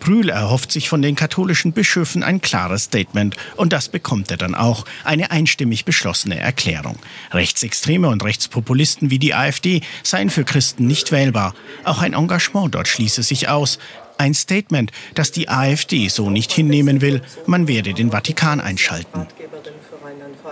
Brühl 0.00 0.30
erhofft 0.30 0.72
sich 0.72 0.88
von 0.88 1.02
den 1.02 1.14
katholischen 1.14 1.72
Bischöfen 1.72 2.22
ein 2.22 2.40
klares 2.40 2.84
Statement 2.84 3.36
und 3.56 3.72
das 3.72 3.88
bekommt 3.88 4.30
er 4.30 4.36
dann 4.36 4.54
auch, 4.54 4.84
eine 5.04 5.30
einstimmig 5.30 5.84
beschlossene 5.84 6.38
Erklärung. 6.38 6.98
Rechtsextreme 7.30 8.08
und 8.08 8.24
Rechtspopulisten 8.24 9.10
wie 9.10 9.18
die 9.18 9.34
AfD 9.34 9.82
seien 10.02 10.30
für 10.30 10.44
Christen 10.44 10.86
nicht 10.86 11.12
wählbar. 11.12 11.54
Auch 11.84 12.00
ein 12.00 12.14
Engagement 12.14 12.74
dort 12.74 12.88
schließe 12.88 13.22
sich 13.22 13.48
aus. 13.48 13.78
Ein 14.18 14.34
Statement, 14.34 14.90
das 15.14 15.30
die 15.32 15.48
AfD 15.48 16.08
so 16.08 16.28
nicht 16.28 16.52
hinnehmen 16.52 17.00
will, 17.00 17.22
man 17.46 17.68
werde 17.68 17.94
den 17.94 18.10
Vatikan 18.10 18.60
einschalten. 18.60 19.26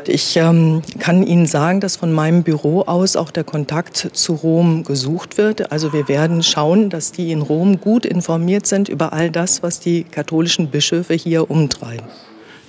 Ich 0.06 0.37
ähm, 0.37 0.82
kann 0.98 1.26
Ihnen 1.26 1.46
sagen, 1.46 1.80
dass 1.80 1.96
von 1.96 2.12
meinem 2.12 2.42
Büro 2.42 2.82
aus 2.82 3.16
auch 3.16 3.30
der 3.30 3.44
Kontakt 3.44 4.11
zu 4.12 4.34
Rom 4.34 4.84
gesucht 4.84 5.38
wird. 5.38 5.72
Also 5.72 5.92
wir 5.92 6.08
werden 6.08 6.42
schauen, 6.42 6.90
dass 6.90 7.12
die 7.12 7.32
in 7.32 7.42
Rom 7.42 7.80
gut 7.80 8.06
informiert 8.06 8.66
sind 8.66 8.88
über 8.88 9.12
all 9.12 9.30
das, 9.30 9.62
was 9.62 9.80
die 9.80 10.04
katholischen 10.04 10.70
Bischöfe 10.70 11.14
hier 11.14 11.50
umtreiben. 11.50 12.06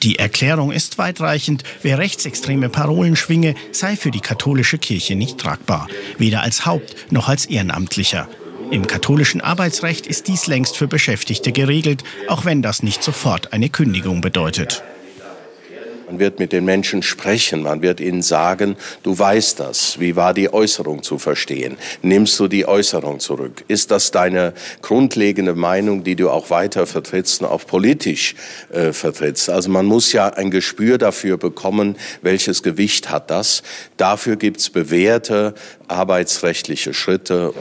Die 0.04 0.18
Erklärung 0.18 0.72
ist 0.72 0.98
weitreichend. 0.98 1.63
Wer 1.82 1.98
rechtsextreme 1.98 2.70
Parolen 2.70 3.15
schwinge, 3.15 3.56
sei 3.72 3.96
für 3.98 4.12
die 4.12 4.22
katholische 4.22 4.78
Kirche 4.78 5.15
nicht 5.15 5.38
tragbar. 5.38 5.88
Weder 6.18 6.42
als 6.42 6.65
Haupt- 6.65 7.12
noch 7.12 7.28
als 7.28 7.46
Ehrenamtlicher. 7.46 8.28
Im 8.72 8.88
katholischen 8.88 9.42
Arbeitsrecht 9.42 10.08
ist 10.08 10.28
dies 10.28 10.48
längst 10.48 10.78
für 10.78 10.88
Beschäftigte 10.88 11.52
geregelt, 11.52 12.04
auch 12.28 12.46
wenn 12.46 12.62
das 12.62 12.84
nicht 12.84 13.04
sofort 13.04 13.52
eine 13.52 13.70
Kündigung 13.70 14.22
bedeutet. 14.22 14.84
Man 16.10 16.17
wird 16.17 16.39
mit 16.39 16.54
den 16.54 16.65
Menschen 16.65 17.04
sprechen, 17.04 17.62
man 17.62 17.84
wird 17.84 18.00
ihnen 18.00 18.24
sagen, 18.24 18.78
du 19.04 19.19
weißt 19.19 19.60
das, 19.60 20.00
wie 20.00 20.15
war 20.15 20.34
die 20.34 20.52
Äußerung 20.52 21.04
zu 21.04 21.19
verstehen? 21.19 21.78
Nimmst 22.02 22.39
du 22.39 22.48
die 22.48 22.67
Äußerung 22.67 23.19
zurück? 23.19 23.63
Ist 23.67 23.91
das 23.91 24.10
deine 24.10 24.56
grundlegende 24.82 25.54
Meinung, 25.54 26.04
die 26.04 26.15
du 26.15 26.32
auch 26.32 26.50
weiter 26.50 26.88
vertrittst 26.88 27.41
und 27.41 27.48
auch 27.48 27.63
politisch 27.63 28.34
äh, 28.72 28.91
vertrittst? 28.91 29.52
Also 29.52 29.69
man 29.69 29.86
muss 29.86 30.12
ja 30.12 30.30
ein 30.30 30.50
Gespür 30.50 30.98
dafür 30.98 31.38
bekommen, 31.38 31.95
welches 32.24 32.63
Gewicht 32.63 33.12
hat 33.12 33.30
das. 33.30 33.62
Dafür 33.98 34.36
gibt's 34.36 34.72
bewährte 34.72 35.54
arbeitsrechtliche 35.88 36.95
Schritte. 36.95 37.54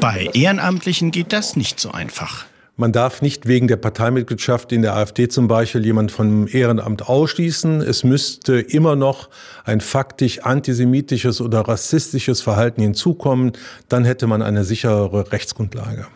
Bei 0.00 0.28
Ehrenamtlichen 0.34 1.10
geht 1.10 1.32
das 1.32 1.56
nicht 1.56 1.80
so 1.80 1.90
einfach. 1.90 2.44
Man 2.76 2.90
darf 2.90 3.22
nicht 3.22 3.46
wegen 3.46 3.68
der 3.68 3.76
Parteimitgliedschaft 3.76 4.72
in 4.72 4.82
der 4.82 4.96
AfD 4.96 5.28
zum 5.28 5.46
Beispiel 5.46 5.86
jemand 5.86 6.10
vom 6.10 6.48
Ehrenamt 6.48 7.08
ausschließen. 7.08 7.80
Es 7.80 8.02
müsste 8.02 8.58
immer 8.58 8.96
noch 8.96 9.28
ein 9.64 9.80
faktisch 9.80 10.40
antisemitisches 10.40 11.40
oder 11.40 11.60
rassistisches 11.60 12.40
Verhalten 12.40 12.82
hinzukommen. 12.82 13.52
Dann 13.88 14.04
hätte 14.04 14.26
man 14.26 14.42
eine 14.42 14.64
sichere 14.64 15.30
Rechtsgrundlage. 15.30 16.06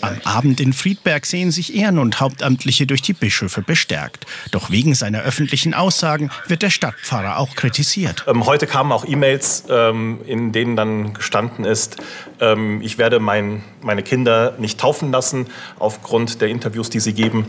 Am 0.00 0.16
Abend 0.24 0.60
in 0.60 0.72
Friedberg 0.72 1.26
sehen 1.26 1.50
sich 1.50 1.74
Ehren- 1.74 1.98
und 1.98 2.20
Hauptamtliche 2.20 2.86
durch 2.86 3.02
die 3.02 3.12
Bischöfe 3.12 3.62
bestärkt. 3.62 4.26
Doch 4.50 4.70
wegen 4.70 4.94
seiner 4.94 5.20
öffentlichen 5.20 5.74
Aussagen 5.74 6.30
wird 6.48 6.62
der 6.62 6.70
Stadtpfarrer 6.70 7.38
auch 7.38 7.54
kritisiert. 7.54 8.24
Ähm, 8.26 8.46
heute 8.46 8.66
kamen 8.66 8.92
auch 8.92 9.04
E-Mails, 9.06 9.64
ähm, 9.68 10.20
in 10.26 10.52
denen 10.52 10.76
dann 10.76 11.12
gestanden 11.12 11.64
ist, 11.64 11.96
ähm, 12.40 12.80
ich 12.82 12.98
werde 12.98 13.20
mein, 13.20 13.62
meine 13.82 14.02
Kinder 14.02 14.54
nicht 14.58 14.80
taufen 14.80 15.10
lassen 15.12 15.46
aufgrund 15.78 16.40
der 16.40 16.48
Interviews, 16.48 16.90
die 16.90 17.00
sie 17.00 17.12
geben. 17.12 17.46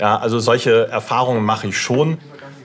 Ja, 0.00 0.18
also 0.18 0.38
solche 0.38 0.88
Erfahrungen 0.88 1.44
mache 1.44 1.68
ich 1.68 1.78
schon. 1.78 2.18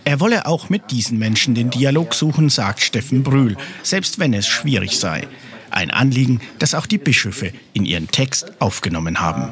Er 0.05 0.19
wolle 0.19 0.45
auch 0.45 0.69
mit 0.69 0.91
diesen 0.91 1.17
Menschen 1.17 1.55
den 1.55 1.69
Dialog 1.69 2.13
suchen, 2.13 2.49
sagt 2.49 2.81
Steffen 2.81 3.23
Brühl, 3.23 3.55
selbst 3.83 4.19
wenn 4.19 4.33
es 4.33 4.47
schwierig 4.47 4.99
sei. 4.99 5.27
Ein 5.73 5.91
Anliegen, 5.91 6.39
das 6.59 6.75
auch 6.75 6.85
die 6.85 6.99
Bischöfe 6.99 7.51
in 7.73 7.85
ihren 7.85 8.07
Text 8.07 8.53
aufgenommen 8.59 9.19
haben. 9.19 9.51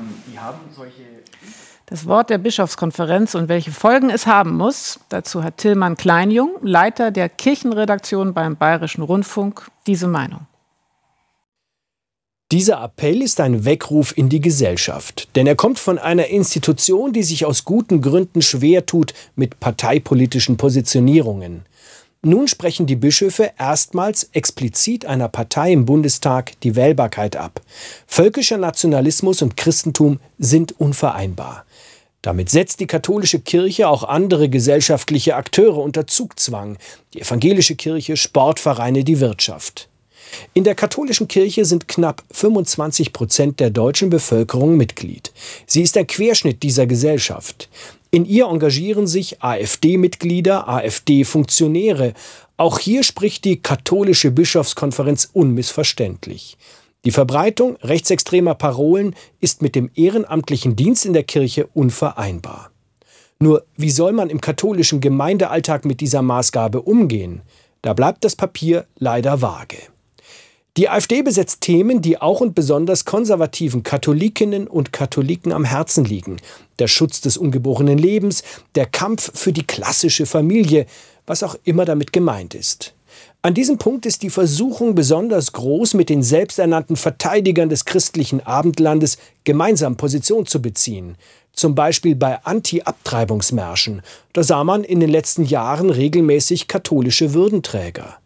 Das 1.87 2.05
Wort 2.05 2.29
der 2.29 2.37
Bischofskonferenz 2.37 3.35
und 3.35 3.49
welche 3.49 3.71
Folgen 3.71 4.09
es 4.09 4.25
haben 4.25 4.55
muss, 4.55 4.99
dazu 5.09 5.43
hat 5.43 5.57
Tillmann 5.57 5.97
Kleinjung, 5.97 6.51
Leiter 6.61 7.11
der 7.11 7.27
Kirchenredaktion 7.27 8.33
beim 8.33 8.55
Bayerischen 8.55 9.01
Rundfunk, 9.01 9.69
diese 9.87 10.07
Meinung. 10.07 10.47
Dieser 12.51 12.83
Appell 12.83 13.21
ist 13.21 13.39
ein 13.39 13.65
Weckruf 13.65 14.17
in 14.17 14.29
die 14.29 14.41
Gesellschaft, 14.41 15.29
denn 15.35 15.47
er 15.47 15.55
kommt 15.55 15.79
von 15.79 15.97
einer 15.97 16.27
Institution, 16.27 17.13
die 17.13 17.23
sich 17.23 17.45
aus 17.45 17.65
guten 17.65 18.01
Gründen 18.01 18.41
schwer 18.41 18.85
tut 18.85 19.13
mit 19.35 19.59
parteipolitischen 19.59 20.57
Positionierungen. 20.57 21.63
Nun 22.23 22.47
sprechen 22.47 22.85
die 22.85 22.95
Bischöfe 22.95 23.51
erstmals 23.57 24.29
explizit 24.33 25.05
einer 25.07 25.27
Partei 25.27 25.71
im 25.71 25.85
Bundestag 25.85 26.51
die 26.61 26.75
Wählbarkeit 26.75 27.35
ab. 27.35 27.61
Völkischer 28.05 28.59
Nationalismus 28.59 29.41
und 29.41 29.57
Christentum 29.57 30.19
sind 30.37 30.79
unvereinbar. 30.79 31.65
Damit 32.21 32.51
setzt 32.51 32.79
die 32.79 32.85
katholische 32.85 33.39
Kirche 33.39 33.87
auch 33.87 34.03
andere 34.03 34.49
gesellschaftliche 34.49 35.35
Akteure 35.35 35.77
unter 35.77 36.05
Zugzwang, 36.05 36.77
die 37.15 37.21
evangelische 37.21 37.75
Kirche, 37.75 38.15
Sportvereine, 38.15 39.03
die 39.03 39.19
Wirtschaft. 39.19 39.89
In 40.53 40.63
der 40.63 40.75
katholischen 40.75 41.27
Kirche 41.27 41.65
sind 41.65 41.87
knapp 41.87 42.23
25 42.29 43.13
Prozent 43.13 43.59
der 43.59 43.71
deutschen 43.71 44.11
Bevölkerung 44.11 44.77
Mitglied. 44.77 45.31
Sie 45.65 45.81
ist 45.81 45.95
der 45.95 46.05
Querschnitt 46.05 46.61
dieser 46.61 46.85
Gesellschaft. 46.85 47.67
In 48.13 48.25
ihr 48.25 48.47
engagieren 48.47 49.07
sich 49.07 49.41
AfD-Mitglieder, 49.41 50.67
AfD-Funktionäre. 50.67 52.13
Auch 52.57 52.77
hier 52.77 53.03
spricht 53.03 53.45
die 53.45 53.61
katholische 53.61 54.31
Bischofskonferenz 54.31 55.29
unmissverständlich. 55.31 56.57
Die 57.05 57.11
Verbreitung 57.11 57.77
rechtsextremer 57.77 58.53
Parolen 58.55 59.15
ist 59.39 59.61
mit 59.61 59.75
dem 59.75 59.89
ehrenamtlichen 59.95 60.75
Dienst 60.75 61.05
in 61.05 61.13
der 61.13 61.23
Kirche 61.23 61.67
unvereinbar. 61.73 62.71
Nur 63.39 63.65
wie 63.77 63.89
soll 63.89 64.11
man 64.11 64.29
im 64.29 64.41
katholischen 64.41 64.99
Gemeindealltag 64.99 65.85
mit 65.85 66.01
dieser 66.01 66.21
Maßgabe 66.21 66.81
umgehen? 66.81 67.41
Da 67.81 67.93
bleibt 67.93 68.25
das 68.25 68.35
Papier 68.35 68.85
leider 68.97 69.41
vage. 69.41 69.77
Die 70.77 70.87
AfD 70.87 71.21
besetzt 71.21 71.59
Themen, 71.59 72.01
die 72.01 72.21
auch 72.21 72.39
und 72.39 72.55
besonders 72.55 73.03
konservativen 73.03 73.83
Katholikinnen 73.83 74.67
und 74.67 74.93
Katholiken 74.93 75.51
am 75.51 75.65
Herzen 75.65 76.05
liegen. 76.05 76.37
Der 76.79 76.87
Schutz 76.87 77.19
des 77.19 77.35
ungeborenen 77.35 77.97
Lebens, 77.97 78.41
der 78.75 78.85
Kampf 78.85 79.37
für 79.37 79.51
die 79.51 79.67
klassische 79.67 80.25
Familie, 80.25 80.85
was 81.25 81.43
auch 81.43 81.55
immer 81.65 81.83
damit 81.83 82.13
gemeint 82.13 82.55
ist. 82.55 82.93
An 83.41 83.53
diesem 83.53 83.79
Punkt 83.79 84.05
ist 84.05 84.23
die 84.23 84.29
Versuchung 84.29 84.95
besonders 84.95 85.51
groß, 85.51 85.93
mit 85.95 86.07
den 86.07 86.23
selbsternannten 86.23 86.95
Verteidigern 86.95 87.67
des 87.67 87.83
christlichen 87.83 88.39
Abendlandes 88.39 89.17
gemeinsam 89.43 89.97
Position 89.97 90.45
zu 90.45 90.61
beziehen. 90.61 91.17
Zum 91.51 91.75
Beispiel 91.75 92.15
bei 92.15 92.41
Anti-Abtreibungsmärschen. 92.45 94.03
Da 94.31 94.43
sah 94.43 94.63
man 94.63 94.85
in 94.85 95.01
den 95.01 95.09
letzten 95.09 95.43
Jahren 95.43 95.89
regelmäßig 95.89 96.69
katholische 96.69 97.33
Würdenträger. 97.33 98.21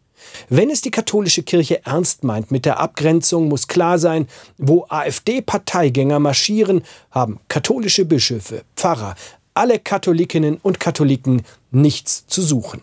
Wenn 0.50 0.70
es 0.70 0.82
die 0.82 0.92
katholische 0.92 1.44
Kirche 1.44 1.86
ernst 1.86 2.24
meint 2.24 2.52
mit 2.52 2.66
der 2.66 2.80
Abgrenzung, 2.80 3.48
muss 3.48 3.68
klar 3.68 4.00
sein, 4.00 4.28
wo 4.58 4.86
AfD-Parteigänger 4.90 6.20
marschieren, 6.20 6.84
haben 7.12 7.40
katholische 7.48 8.06
Bischöfe, 8.06 8.64
Pfarrer, 8.76 9.16
alle 9.54 9.80
Katholikinnen 9.80 10.58
und 10.62 10.80
Katholiken 10.80 11.44
nichts 11.72 12.28
zu 12.28 12.42
suchen. 12.42 12.82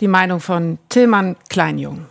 Die 0.00 0.08
Meinung 0.08 0.40
von 0.40 0.78
Tillmann 0.88 1.36
Kleinjung. 1.48 2.06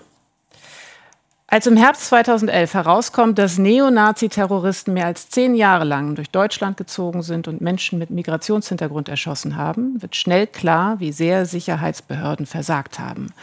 Als 1.53 1.67
im 1.67 1.77
Herbst 1.77 2.07
2011 2.07 2.73
herauskommt, 2.73 3.37
dass 3.37 3.59
Neonazi-Terroristen 3.59 4.91
mehr 4.91 5.05
als 5.05 5.29
zehn 5.29 5.53
Jahre 5.53 5.83
lang 5.83 6.15
durch 6.15 6.31
Deutschland 6.31 6.77
gezogen 6.77 7.21
sind 7.21 7.47
und 7.47 7.61
Menschen 7.61 7.99
mit 7.99 8.09
Migrationshintergrund 8.09 9.07
erschossen 9.07 9.55
haben, 9.55 10.01
wird 10.01 10.15
schnell 10.15 10.47
klar, 10.47 10.99
wie 10.99 11.11
sehr 11.11 11.45
Sicherheitsbehörden 11.45 12.47
versagt 12.47 12.97
haben. 12.97 13.33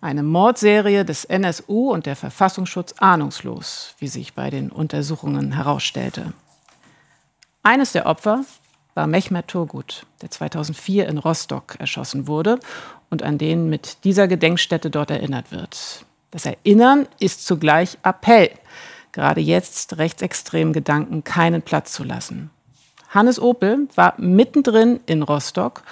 Eine 0.00 0.24
Mordserie 0.24 1.04
des 1.04 1.24
NSU 1.24 1.92
und 1.92 2.06
der 2.06 2.16
Verfassungsschutz 2.16 2.94
ahnungslos, 2.98 3.94
wie 4.00 4.08
sich 4.08 4.34
bei 4.34 4.50
den 4.50 4.72
Untersuchungen 4.72 5.52
herausstellte. 5.52 6.32
Eines 7.62 7.92
der 7.92 8.06
Opfer 8.06 8.44
war 8.94 9.06
Mehmet 9.06 9.46
Turgut, 9.46 10.06
der 10.22 10.32
2004 10.32 11.06
in 11.06 11.18
Rostock 11.18 11.76
erschossen 11.78 12.26
wurde 12.26 12.58
und 13.10 13.22
an 13.22 13.38
den 13.38 13.70
mit 13.70 14.02
dieser 14.02 14.26
Gedenkstätte 14.26 14.90
dort 14.90 15.12
erinnert 15.12 15.52
wird. 15.52 16.04
Das 16.30 16.46
Erinnern 16.46 17.08
ist 17.18 17.44
zugleich 17.44 17.98
Appell, 18.04 18.50
gerade 19.12 19.40
jetzt 19.40 19.98
rechtsextremen 19.98 20.72
Gedanken 20.72 21.24
keinen 21.24 21.62
Platz 21.62 21.92
zu 21.92 22.04
lassen. 22.04 22.50
Hannes 23.08 23.40
Opel 23.40 23.88
war 23.96 24.14
mittendrin 24.18 25.00
in 25.06 25.22
Rostock 25.22 25.82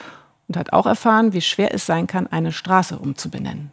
und 0.46 0.56
hat 0.56 0.72
auch 0.72 0.86
erfahren, 0.86 1.32
wie 1.32 1.40
schwer 1.40 1.74
es 1.74 1.86
sein 1.86 2.06
kann, 2.06 2.28
eine 2.28 2.52
Straße 2.52 2.96
umzubenennen. 2.98 3.72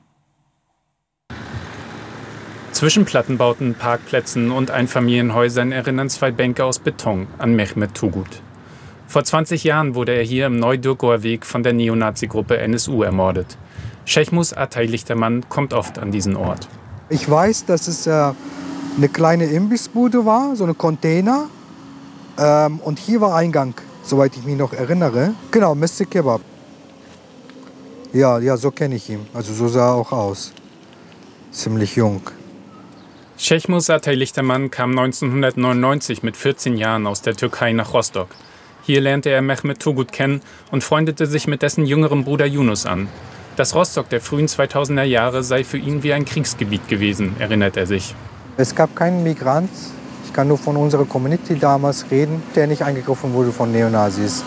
Zwischen 2.71 3.05
Plattenbauten, 3.05 3.75
Parkplätzen 3.75 4.51
und 4.51 4.71
Einfamilienhäusern 4.71 5.71
erinnern 5.71 6.09
zwei 6.09 6.31
Bänke 6.31 6.65
aus 6.65 6.79
Beton 6.79 7.27
an 7.37 7.55
Mehmet 7.55 7.93
Tugut. 7.93 8.41
Vor 9.07 9.23
20 9.23 9.63
Jahren 9.63 9.95
wurde 9.95 10.13
er 10.13 10.23
hier 10.23 10.47
im 10.47 10.57
Neudürkower 10.57 11.23
Weg 11.23 11.45
von 11.45 11.63
der 11.63 11.73
Neonazi-Gruppe 11.73 12.57
NSU 12.57 13.03
ermordet. 13.03 13.57
Schechmus 14.05 14.53
Atay 14.53 14.85
Lichtermann 14.85 15.49
kommt 15.49 15.73
oft 15.73 15.99
an 15.99 16.11
diesen 16.11 16.35
Ort. 16.35 16.67
Ich 17.09 17.29
weiß, 17.29 17.65
dass 17.65 17.87
es 17.87 18.07
äh, 18.07 18.33
eine 18.97 19.09
kleine 19.09 19.45
Imbissbude 19.45 20.25
war, 20.25 20.55
so 20.55 20.63
eine 20.63 20.73
Container. 20.75 21.49
Ähm, 22.37 22.79
und 22.79 22.99
hier 22.99 23.21
war 23.21 23.35
Eingang, 23.35 23.73
soweit 24.03 24.35
ich 24.37 24.43
mich 24.43 24.57
noch 24.57 24.73
erinnere. 24.73 25.33
Genau, 25.51 25.75
Mr. 25.75 26.05
Kebab. 26.09 26.41
Ja, 28.13 28.39
ja, 28.39 28.55
so 28.55 28.71
kenne 28.71 28.95
ich 28.95 29.09
ihn. 29.09 29.25
Also 29.33 29.53
so 29.53 29.67
sah 29.67 29.89
er 29.89 29.95
auch 29.95 30.11
aus. 30.11 30.53
Ziemlich 31.51 31.95
jung. 31.95 32.21
Schechmus 33.37 33.89
Atay 33.89 34.15
Lichtermann 34.15 34.71
kam 34.71 34.91
1999 34.91 36.23
mit 36.23 36.37
14 36.37 36.77
Jahren 36.77 37.07
aus 37.07 37.21
der 37.21 37.35
Türkei 37.35 37.73
nach 37.73 37.93
Rostock. 37.93 38.29
Hier 38.83 39.01
lernte 39.01 39.29
er 39.29 39.41
Mehmet 39.41 39.79
Turgut 39.79 40.11
kennen 40.11 40.41
und 40.71 40.83
freundete 40.83 41.25
sich 41.25 41.47
mit 41.47 41.61
dessen 41.61 41.85
jüngerem 41.85 42.23
Bruder 42.23 42.45
Yunus 42.45 42.85
an. 42.85 43.09
Das 43.55 43.73
Rostock 43.73 44.09
der 44.09 44.19
frühen 44.19 44.47
2000er 44.47 45.03
Jahre 45.03 45.41
sei 45.41 45.63
für 45.63 45.77
ihn 45.77 46.03
wie 46.03 46.11
ein 46.11 46.25
Kriegsgebiet 46.25 46.89
gewesen, 46.89 47.37
erinnert 47.39 47.77
er 47.77 47.87
sich. 47.87 48.13
Es 48.57 48.75
gab 48.75 48.93
keinen 48.95 49.23
Migrant. 49.23 49.69
Ich 50.25 50.33
kann 50.33 50.49
nur 50.49 50.57
von 50.57 50.75
unserer 50.75 51.05
Community 51.05 51.57
damals 51.57 52.05
reden, 52.11 52.43
der 52.55 52.67
nicht 52.67 52.81
angegriffen 52.81 53.33
wurde 53.33 53.53
von 53.53 53.71
Neonazis. 53.71 54.43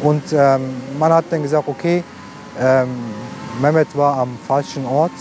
Und 0.00 0.22
ähm, 0.32 0.62
man 0.98 1.12
hat 1.12 1.24
dann 1.30 1.42
gesagt, 1.42 1.66
okay, 1.66 2.04
ähm, 2.60 2.88
Mehmet 3.62 3.96
war 3.96 4.18
am 4.18 4.36
falschen 4.46 4.84
Ort. 4.84 5.12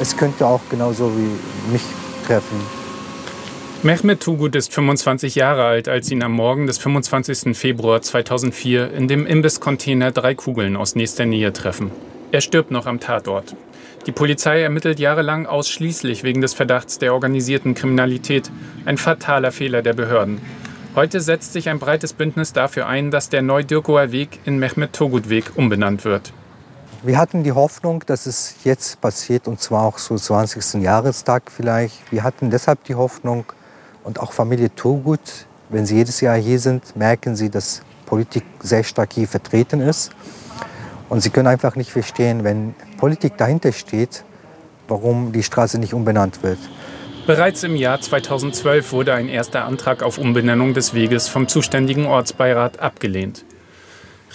Es 0.00 0.16
könnte 0.16 0.46
auch 0.46 0.60
genauso 0.70 1.12
wie 1.14 1.70
mich 1.70 1.82
treffen. 2.26 2.58
Mehmet 3.82 4.20
Tugut 4.20 4.54
ist 4.56 4.72
25 4.72 5.34
Jahre 5.34 5.64
alt, 5.64 5.88
als 5.88 6.10
ihn 6.10 6.22
am 6.22 6.32
Morgen 6.32 6.66
des 6.66 6.78
25. 6.78 7.54
Februar 7.54 8.00
2004 8.00 8.94
in 8.94 9.08
dem 9.08 9.26
Imbisscontainer 9.26 10.10
drei 10.10 10.34
Kugeln 10.34 10.76
aus 10.76 10.94
nächster 10.94 11.26
Nähe 11.26 11.52
treffen. 11.52 11.90
Er 12.32 12.40
stirbt 12.40 12.70
noch 12.70 12.86
am 12.86 12.98
Tatort. 12.98 13.54
Die 14.06 14.12
Polizei 14.12 14.62
ermittelt 14.62 14.98
jahrelang 14.98 15.44
ausschließlich 15.44 16.24
wegen 16.24 16.40
des 16.40 16.54
Verdachts 16.54 16.98
der 16.98 17.12
organisierten 17.12 17.74
Kriminalität. 17.74 18.50
Ein 18.86 18.96
fataler 18.96 19.52
Fehler 19.52 19.82
der 19.82 19.92
Behörden. 19.92 20.40
Heute 20.96 21.20
setzt 21.20 21.52
sich 21.52 21.68
ein 21.68 21.78
breites 21.78 22.14
Bündnis 22.14 22.54
dafür 22.54 22.86
ein, 22.86 23.10
dass 23.10 23.28
der 23.28 23.42
Neu-Dürkower 23.42 24.12
Weg 24.12 24.40
in 24.46 24.58
Mehmet 24.58 24.94
Togut 24.94 25.28
Weg 25.28 25.52
umbenannt 25.56 26.06
wird. 26.06 26.32
Wir 27.02 27.18
hatten 27.18 27.44
die 27.44 27.52
Hoffnung, 27.52 28.02
dass 28.06 28.24
es 28.24 28.54
jetzt 28.64 29.02
passiert 29.02 29.46
und 29.46 29.60
zwar 29.60 29.84
auch 29.84 29.98
so 29.98 30.16
20. 30.16 30.82
Jahrestag 30.82 31.52
vielleicht. 31.54 32.10
Wir 32.10 32.22
hatten 32.22 32.50
deshalb 32.50 32.82
die 32.84 32.94
Hoffnung 32.94 33.44
und 34.04 34.20
auch 34.20 34.32
Familie 34.32 34.74
Turgut, 34.74 35.20
wenn 35.68 35.84
sie 35.84 35.96
jedes 35.96 36.22
Jahr 36.22 36.38
hier 36.38 36.58
sind, 36.58 36.96
merken 36.96 37.36
sie, 37.36 37.50
dass 37.50 37.82
Politik 38.06 38.44
sehr 38.62 38.84
stark 38.84 39.12
hier 39.12 39.28
vertreten 39.28 39.82
ist. 39.82 40.12
Und 41.12 41.20
sie 41.20 41.28
können 41.28 41.48
einfach 41.48 41.76
nicht 41.76 41.90
verstehen, 41.90 42.42
wenn 42.42 42.74
Politik 42.96 43.36
dahinter 43.36 43.72
steht, 43.72 44.24
warum 44.88 45.30
die 45.30 45.42
Straße 45.42 45.78
nicht 45.78 45.92
umbenannt 45.92 46.42
wird. 46.42 46.56
Bereits 47.26 47.62
im 47.64 47.76
Jahr 47.76 48.00
2012 48.00 48.92
wurde 48.92 49.12
ein 49.12 49.28
erster 49.28 49.66
Antrag 49.66 50.02
auf 50.02 50.16
Umbenennung 50.16 50.72
des 50.72 50.94
Weges 50.94 51.28
vom 51.28 51.48
zuständigen 51.48 52.06
Ortsbeirat 52.06 52.80
abgelehnt. 52.80 53.44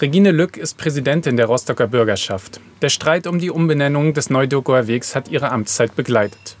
Regine 0.00 0.30
Lück 0.30 0.56
ist 0.56 0.78
Präsidentin 0.78 1.36
der 1.36 1.46
Rostocker 1.46 1.88
Bürgerschaft. 1.88 2.60
Der 2.80 2.90
Streit 2.90 3.26
um 3.26 3.40
die 3.40 3.50
Umbenennung 3.50 4.14
des 4.14 4.30
Neudürkower 4.30 4.86
Wegs 4.86 5.16
hat 5.16 5.26
ihre 5.26 5.50
Amtszeit 5.50 5.96
begleitet. 5.96 6.56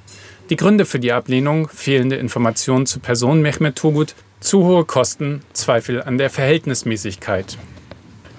Die 0.50 0.56
Gründe 0.56 0.84
für 0.84 0.98
die 0.98 1.12
Ablehnung, 1.12 1.68
fehlende 1.68 2.16
Informationen 2.16 2.86
zur 2.86 3.02
Person 3.02 3.40
Mehmet 3.40 3.76
Turgut, 3.76 4.16
zu 4.40 4.64
hohe 4.64 4.84
Kosten, 4.84 5.42
Zweifel 5.52 6.02
an 6.02 6.18
der 6.18 6.28
Verhältnismäßigkeit. 6.28 7.56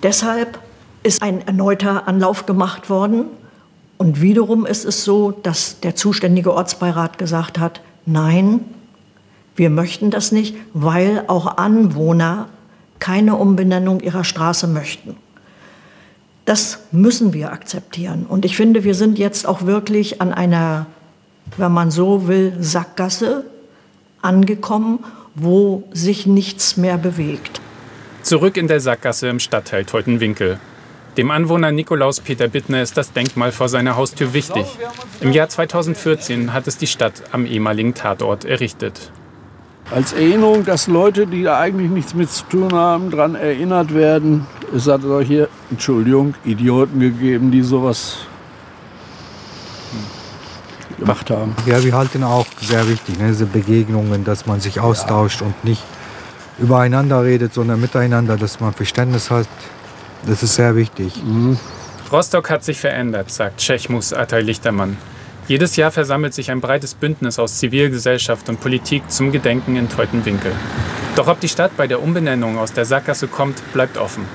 Deshalb 0.03 0.59
ist 1.03 1.21
ein 1.21 1.45
erneuter 1.47 2.07
Anlauf 2.07 2.45
gemacht 2.45 2.89
worden. 2.89 3.25
Und 3.97 4.21
wiederum 4.21 4.65
ist 4.65 4.85
es 4.85 5.03
so, 5.03 5.31
dass 5.31 5.79
der 5.81 5.95
zuständige 5.95 6.53
Ortsbeirat 6.53 7.17
gesagt 7.17 7.59
hat, 7.59 7.81
nein, 8.05 8.61
wir 9.55 9.69
möchten 9.69 10.09
das 10.09 10.31
nicht, 10.31 10.55
weil 10.73 11.25
auch 11.27 11.57
Anwohner 11.57 12.47
keine 12.99 13.35
Umbenennung 13.35 13.99
ihrer 13.99 14.23
Straße 14.23 14.67
möchten. 14.67 15.17
Das 16.45 16.79
müssen 16.91 17.33
wir 17.33 17.51
akzeptieren. 17.51 18.25
Und 18.27 18.45
ich 18.45 18.55
finde, 18.55 18.83
wir 18.83 18.95
sind 18.95 19.19
jetzt 19.19 19.47
auch 19.47 19.65
wirklich 19.65 20.21
an 20.21 20.33
einer, 20.33 20.87
wenn 21.57 21.71
man 21.71 21.91
so 21.91 22.27
will, 22.27 22.53
Sackgasse 22.59 23.43
angekommen, 24.21 24.99
wo 25.35 25.83
sich 25.91 26.25
nichts 26.25 26.77
mehr 26.77 26.97
bewegt. 26.97 27.61
Zurück 28.23 28.57
in 28.57 28.67
der 28.67 28.79
Sackgasse 28.79 29.29
im 29.29 29.39
Stadtteil 29.39 29.85
Teutenwinkel. 29.85 30.59
Dem 31.19 31.31
Anwohner 31.31 31.73
Nikolaus 31.73 32.21
Peter 32.21 32.47
Bittner 32.47 32.81
ist 32.81 32.95
das 32.95 33.11
Denkmal 33.11 33.51
vor 33.51 33.67
seiner 33.67 33.97
Haustür 33.97 34.33
wichtig. 34.33 34.65
Im 35.19 35.33
Jahr 35.33 35.49
2014 35.49 36.53
hat 36.53 36.65
es 36.65 36.77
die 36.77 36.87
Stadt 36.87 37.23
am 37.33 37.45
ehemaligen 37.45 37.93
Tatort 37.93 38.45
errichtet. 38.45 39.11
Als 39.91 40.13
Erinnerung, 40.13 40.63
dass 40.63 40.87
Leute, 40.87 41.27
die 41.27 41.43
da 41.43 41.59
eigentlich 41.59 41.91
nichts 41.91 42.13
mit 42.13 42.29
zu 42.29 42.45
tun 42.45 42.71
haben, 42.71 43.11
daran 43.11 43.35
erinnert 43.35 43.93
werden, 43.93 44.47
es 44.73 44.87
hat 44.87 45.01
solche, 45.01 45.49
Entschuldigung, 45.69 46.35
Idioten 46.45 47.01
gegeben, 47.01 47.51
die 47.51 47.63
sowas 47.63 48.19
gemacht 50.99 51.29
haben. 51.29 51.53
Ja, 51.65 51.83
wir 51.83 51.97
halten 51.97 52.23
auch 52.23 52.45
sehr 52.61 52.87
wichtig, 52.87 53.19
ne, 53.19 53.27
diese 53.27 53.45
Begegnungen, 53.45 54.23
dass 54.23 54.45
man 54.45 54.61
sich 54.61 54.79
austauscht 54.79 55.41
ja. 55.41 55.47
und 55.47 55.65
nicht 55.65 55.83
übereinander 56.59 57.25
redet, 57.25 57.53
sondern 57.53 57.81
miteinander, 57.81 58.37
dass 58.37 58.61
man 58.61 58.71
Verständnis 58.71 59.29
hat. 59.29 59.47
Das 60.25 60.43
ist 60.43 60.55
sehr 60.55 60.75
wichtig. 60.75 61.15
Mhm. 61.23 61.57
Rostock 62.11 62.49
hat 62.49 62.63
sich 62.63 62.79
verändert, 62.79 63.31
sagt 63.31 63.59
Tschechmus 63.59 64.13
Atay 64.13 64.41
Lichtermann. 64.41 64.97
Jedes 65.47 65.75
Jahr 65.75 65.91
versammelt 65.91 66.33
sich 66.33 66.51
ein 66.51 66.61
breites 66.61 66.93
Bündnis 66.93 67.39
aus 67.39 67.57
Zivilgesellschaft 67.57 68.49
und 68.49 68.59
Politik 68.59 69.09
zum 69.09 69.31
Gedenken 69.31 69.75
in 69.75 69.89
Teutenwinkel. 69.89 70.51
Doch 71.15 71.27
ob 71.27 71.39
die 71.39 71.49
Stadt 71.49 71.75
bei 71.75 71.87
der 71.87 72.01
Umbenennung 72.01 72.57
aus 72.57 72.73
der 72.73 72.85
Sackgasse 72.85 73.27
kommt, 73.27 73.61
bleibt 73.73 73.97
offen. 73.97 74.25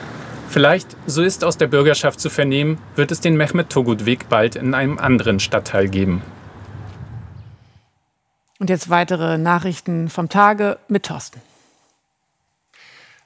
Vielleicht, 0.49 0.97
so 1.07 1.23
ist 1.23 1.45
aus 1.45 1.57
der 1.57 1.67
Bürgerschaft 1.67 2.21
zu 2.21 2.31
vernehmen, 2.31 2.79
wird 2.95 3.11
es 3.11 3.21
den 3.21 3.37
Mehmet 3.37 3.71
Togut-Weg 3.71 4.29
bald 4.29 4.57
in 4.57 4.75
einem 4.75 4.99
anderen 4.99 5.41
Stadtteil 5.41 5.89
geben. 5.89 6.23
Und 8.61 8.71
jetzt 8.71 8.89
weitere 8.89 9.37
Nachrichten 9.37 10.09
vom 10.09 10.29
Tage 10.29 10.79
mit 10.89 11.07
Thorsten. 11.07 11.41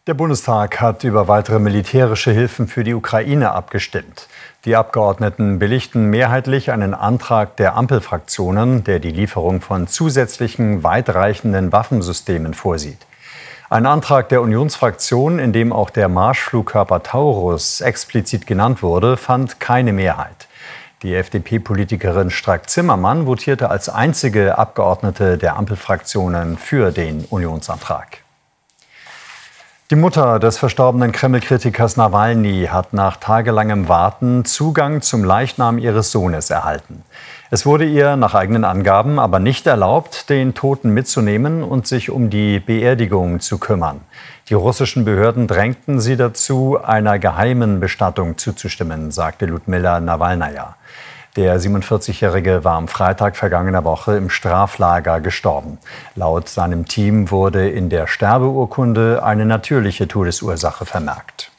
Der 0.08 0.14
Bundestag 0.14 0.80
hat 0.80 1.04
über 1.04 1.28
weitere 1.28 1.58
militärische 1.58 2.30
Hilfen 2.30 2.66
für 2.66 2.82
die 2.82 2.94
Ukraine 2.94 3.50
abgestimmt. 3.52 4.26
Die 4.64 4.74
Abgeordneten 4.74 5.58
billigten 5.58 6.06
mehrheitlich 6.06 6.72
einen 6.72 6.94
Antrag 6.94 7.58
der 7.58 7.76
Ampelfraktionen, 7.76 8.84
der 8.84 9.00
die 9.00 9.10
Lieferung 9.10 9.60
von 9.60 9.86
zusätzlichen 9.86 10.82
weitreichenden 10.82 11.72
Waffensystemen 11.72 12.54
vorsieht. 12.54 13.04
Ein 13.68 13.84
Antrag 13.84 14.30
der 14.30 14.40
Unionsfraktion, 14.40 15.38
in 15.38 15.52
dem 15.52 15.74
auch 15.74 15.90
der 15.90 16.08
Marschflugkörper 16.08 17.02
Taurus 17.02 17.82
explizit 17.82 18.46
genannt 18.46 18.82
wurde, 18.82 19.18
fand 19.18 19.60
keine 19.60 19.92
Mehrheit. 19.92 20.48
Die 21.02 21.14
FDP-Politikerin 21.14 22.30
Strack-Zimmermann 22.30 23.26
votierte 23.26 23.68
als 23.68 23.90
einzige 23.90 24.56
Abgeordnete 24.56 25.36
der 25.36 25.56
Ampelfraktionen 25.56 26.56
für 26.56 26.92
den 26.92 27.26
Unionsantrag. 27.26 28.22
Die 29.90 29.96
Mutter 29.96 30.38
des 30.38 30.58
verstorbenen 30.58 31.12
Kreml-Kritikers 31.12 31.96
Nawalny 31.96 32.68
hat 32.70 32.92
nach 32.92 33.16
tagelangem 33.16 33.88
Warten 33.88 34.44
Zugang 34.44 35.00
zum 35.00 35.24
Leichnam 35.24 35.78
ihres 35.78 36.12
Sohnes 36.12 36.50
erhalten. 36.50 37.04
Es 37.50 37.64
wurde 37.64 37.86
ihr 37.86 38.16
nach 38.16 38.34
eigenen 38.34 38.64
Angaben 38.64 39.18
aber 39.18 39.38
nicht 39.38 39.66
erlaubt, 39.66 40.28
den 40.28 40.52
Toten 40.52 40.92
mitzunehmen 40.92 41.62
und 41.62 41.86
sich 41.86 42.10
um 42.10 42.28
die 42.28 42.60
Beerdigung 42.60 43.40
zu 43.40 43.56
kümmern. 43.56 44.02
Die 44.50 44.54
russischen 44.54 45.06
Behörden 45.06 45.46
drängten 45.46 46.00
sie 46.00 46.18
dazu, 46.18 46.78
einer 46.82 47.18
geheimen 47.18 47.80
Bestattung 47.80 48.36
zuzustimmen, 48.36 49.10
sagte 49.10 49.46
Ludmilla 49.46 50.00
Nawalnaja. 50.00 50.76
Der 51.36 51.60
47-Jährige 51.60 52.64
war 52.64 52.76
am 52.76 52.88
Freitag 52.88 53.36
vergangener 53.36 53.84
Woche 53.84 54.16
im 54.16 54.30
Straflager 54.30 55.20
gestorben. 55.20 55.78
Laut 56.14 56.48
seinem 56.48 56.86
Team 56.86 57.30
wurde 57.30 57.68
in 57.68 57.90
der 57.90 58.06
Sterbeurkunde 58.06 59.22
eine 59.22 59.44
natürliche 59.44 60.08
Todesursache 60.08 60.84
vermerkt. 60.84 61.52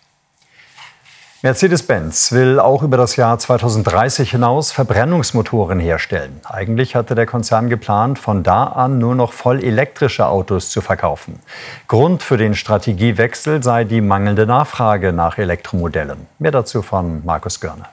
Mercedes-Benz 1.42 2.34
will 2.34 2.60
auch 2.60 2.84
über 2.84 2.98
das 2.98 3.16
Jahr 3.16 3.40
2030 3.40 4.32
hinaus 4.32 4.74
Verbrennungsmotoren 4.74 5.80
herstellen. 5.80 6.42
Eigentlich 6.44 6.96
hatte 6.96 7.16
der 7.16 7.26
Konzern 7.26 7.70
geplant, 7.70 8.20
von 8.20 8.44
da 8.44 8.66
an 8.66 9.00
nur 9.00 9.16
noch 9.16 9.32
voll 9.32 9.64
elektrische 9.64 10.28
Autos 10.28 10.70
zu 10.70 10.82
verkaufen. 10.82 11.40
Grund 11.88 12.24
für 12.24 12.36
den 12.36 12.56
Strategiewechsel 12.56 13.64
sei 13.64 13.86
die 13.86 14.02
mangelnde 14.02 14.46
Nachfrage 14.46 15.14
nach 15.14 15.38
Elektromodellen. 15.38 16.28
Mehr 16.40 16.52
dazu 16.52 16.82
von 16.82 17.24
Markus 17.24 17.62
Görner. 17.62 17.88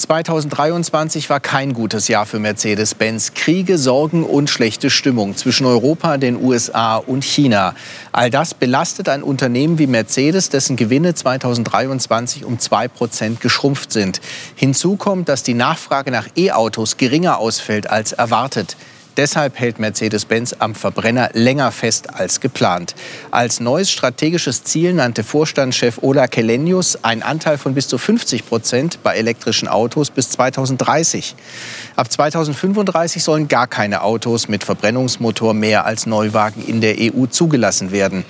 2023 0.00 1.28
war 1.28 1.40
kein 1.40 1.74
gutes 1.74 2.08
Jahr 2.08 2.24
für 2.24 2.38
Mercedes-Benz. 2.38 3.34
Kriege, 3.34 3.76
Sorgen 3.76 4.24
und 4.24 4.48
schlechte 4.48 4.88
Stimmung 4.88 5.36
zwischen 5.36 5.66
Europa, 5.66 6.16
den 6.16 6.42
USA 6.42 6.96
und 6.96 7.22
China. 7.22 7.74
All 8.10 8.30
das 8.30 8.54
belastet 8.54 9.10
ein 9.10 9.22
Unternehmen 9.22 9.78
wie 9.78 9.86
Mercedes, 9.86 10.48
dessen 10.48 10.76
Gewinne 10.76 11.14
2023 11.14 12.46
um 12.46 12.58
2 12.58 12.88
Prozent 12.88 13.40
geschrumpft 13.42 13.92
sind. 13.92 14.22
Hinzu 14.54 14.96
kommt, 14.96 15.28
dass 15.28 15.42
die 15.42 15.54
Nachfrage 15.54 16.10
nach 16.10 16.28
E-Autos 16.34 16.96
geringer 16.96 17.38
ausfällt 17.38 17.90
als 17.90 18.12
erwartet. 18.12 18.76
Deshalb 19.16 19.58
hält 19.58 19.78
Mercedes-Benz 19.78 20.56
am 20.58 20.74
Verbrenner 20.74 21.30
länger 21.32 21.72
fest 21.72 22.14
als 22.14 22.40
geplant. 22.40 22.94
Als 23.30 23.60
neues 23.60 23.90
strategisches 23.90 24.64
Ziel 24.64 24.94
nannte 24.94 25.24
Vorstandschef 25.24 25.98
Ola 26.02 26.26
Kelenius 26.26 27.04
einen 27.04 27.22
Anteil 27.22 27.58
von 27.58 27.74
bis 27.74 27.88
zu 27.88 27.98
50 27.98 28.46
Prozent 28.46 29.02
bei 29.02 29.16
elektrischen 29.16 29.68
Autos 29.68 30.10
bis 30.10 30.30
2030. 30.30 31.34
Ab 31.96 32.10
2035 32.10 33.22
sollen 33.22 33.48
gar 33.48 33.66
keine 33.66 34.02
Autos 34.02 34.48
mit 34.48 34.64
Verbrennungsmotor 34.64 35.54
mehr 35.54 35.84
als 35.84 36.06
Neuwagen 36.06 36.64
in 36.66 36.80
der 36.80 36.96
EU 36.98 37.26
zugelassen 37.26 37.92
werden. 37.92 38.24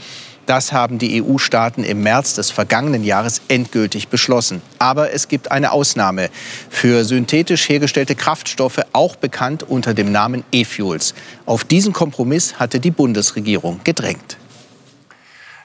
Das 0.51 0.73
haben 0.73 0.99
die 0.99 1.23
EU-Staaten 1.23 1.85
im 1.85 2.03
März 2.03 2.35
des 2.35 2.51
vergangenen 2.51 3.05
Jahres 3.05 3.41
endgültig 3.47 4.09
beschlossen. 4.09 4.63
Aber 4.81 5.13
es 5.13 5.29
gibt 5.29 5.53
eine 5.53 5.71
Ausnahme 5.71 6.29
für 6.69 7.05
synthetisch 7.05 7.69
hergestellte 7.69 8.17
Kraftstoffe, 8.17 8.81
auch 8.93 9.15
bekannt 9.15 9.63
unter 9.63 9.95
dem 9.95 10.11
Namen 10.11 10.43
E-Fuels. 10.51 11.15
Auf 11.47 11.63
diesen 11.63 11.93
Kompromiss 11.93 12.59
hatte 12.59 12.81
die 12.81 12.91
Bundesregierung 12.91 13.79
gedrängt. 13.85 14.39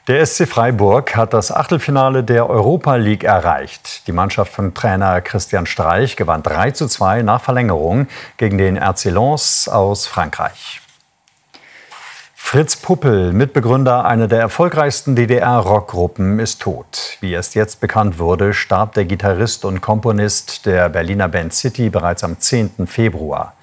Der 0.08 0.24
SC 0.24 0.48
Freiburg 0.48 1.15
hat 1.15 1.34
das 1.34 1.52
Achtelfinale 1.52 2.24
der 2.24 2.48
Europa 2.48 2.95
League 2.98 3.24
erreicht. 3.24 4.06
Die 4.06 4.12
Mannschaft 4.12 4.54
von 4.54 4.76
Trainer 4.76 5.19
Christian 5.21 5.65
Streich 5.65 6.15
gewann 6.15 6.43
3 6.43 6.69
zu 6.69 6.88
2 6.88 7.24
nach 7.24 7.41
Verlängerung 7.41 8.06
gegen 8.38 8.60
den 8.60 8.78
RC 8.78 9.06
Lens 9.06 9.67
aus 9.67 10.06
Frankreich. 10.06 10.80
Fritz 12.47 12.77
Puppel, 12.77 13.34
Mitbegründer 13.34 14.05
einer 14.05 14.27
der 14.27 14.39
erfolgreichsten 14.39 15.15
DDR-Rockgruppen, 15.15 16.39
ist 16.39 16.62
tot. 16.62 17.17
Wie 17.19 17.34
erst 17.34 17.55
jetzt 17.55 17.81
bekannt 17.81 18.19
wurde, 18.19 18.53
starb 18.53 18.93
der 18.93 19.03
Gitarrist 19.03 19.65
und 19.65 19.81
Komponist 19.81 20.67
der 20.67 20.88
Berliner 20.88 21.27
Band 21.27 21.53
City 21.53 21.89
bereits 21.89 22.23
am 22.23 22.39
10. 22.39 22.86
Februar. 22.86 23.55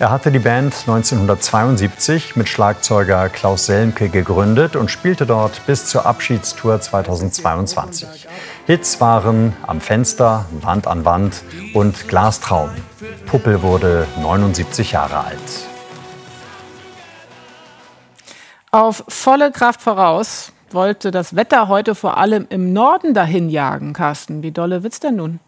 Er 0.00 0.10
hatte 0.10 0.32
die 0.32 0.40
Band 0.40 0.74
1972 0.74 2.34
mit 2.34 2.48
Schlagzeuger 2.48 3.28
Klaus 3.28 3.66
Selmke 3.66 4.08
gegründet 4.08 4.74
und 4.74 4.90
spielte 4.90 5.26
dort 5.26 5.64
bis 5.66 5.86
zur 5.86 6.04
Abschiedstour 6.04 6.80
2022. 6.80 8.26
Hits 8.66 9.00
waren 9.00 9.54
Am 9.66 9.80
Fenster, 9.80 10.44
Wand 10.60 10.88
an 10.88 11.04
Wand 11.04 11.44
und 11.72 12.08
Glastraum. 12.08 12.70
Puppel 13.26 13.62
wurde 13.62 14.08
79 14.20 14.92
Jahre 14.92 15.24
alt. 15.24 15.73
Auf 18.74 19.04
volle 19.06 19.52
Kraft 19.52 19.82
voraus 19.82 20.52
wollte 20.72 21.12
das 21.12 21.36
Wetter 21.36 21.68
heute 21.68 21.94
vor 21.94 22.16
allem 22.16 22.48
im 22.50 22.72
Norden 22.72 23.14
dahin 23.14 23.48
jagen, 23.48 23.92
Carsten. 23.92 24.42
Wie 24.42 24.50
dolle 24.50 24.82
wird's 24.82 24.98
denn 24.98 25.14
nun? 25.14 25.38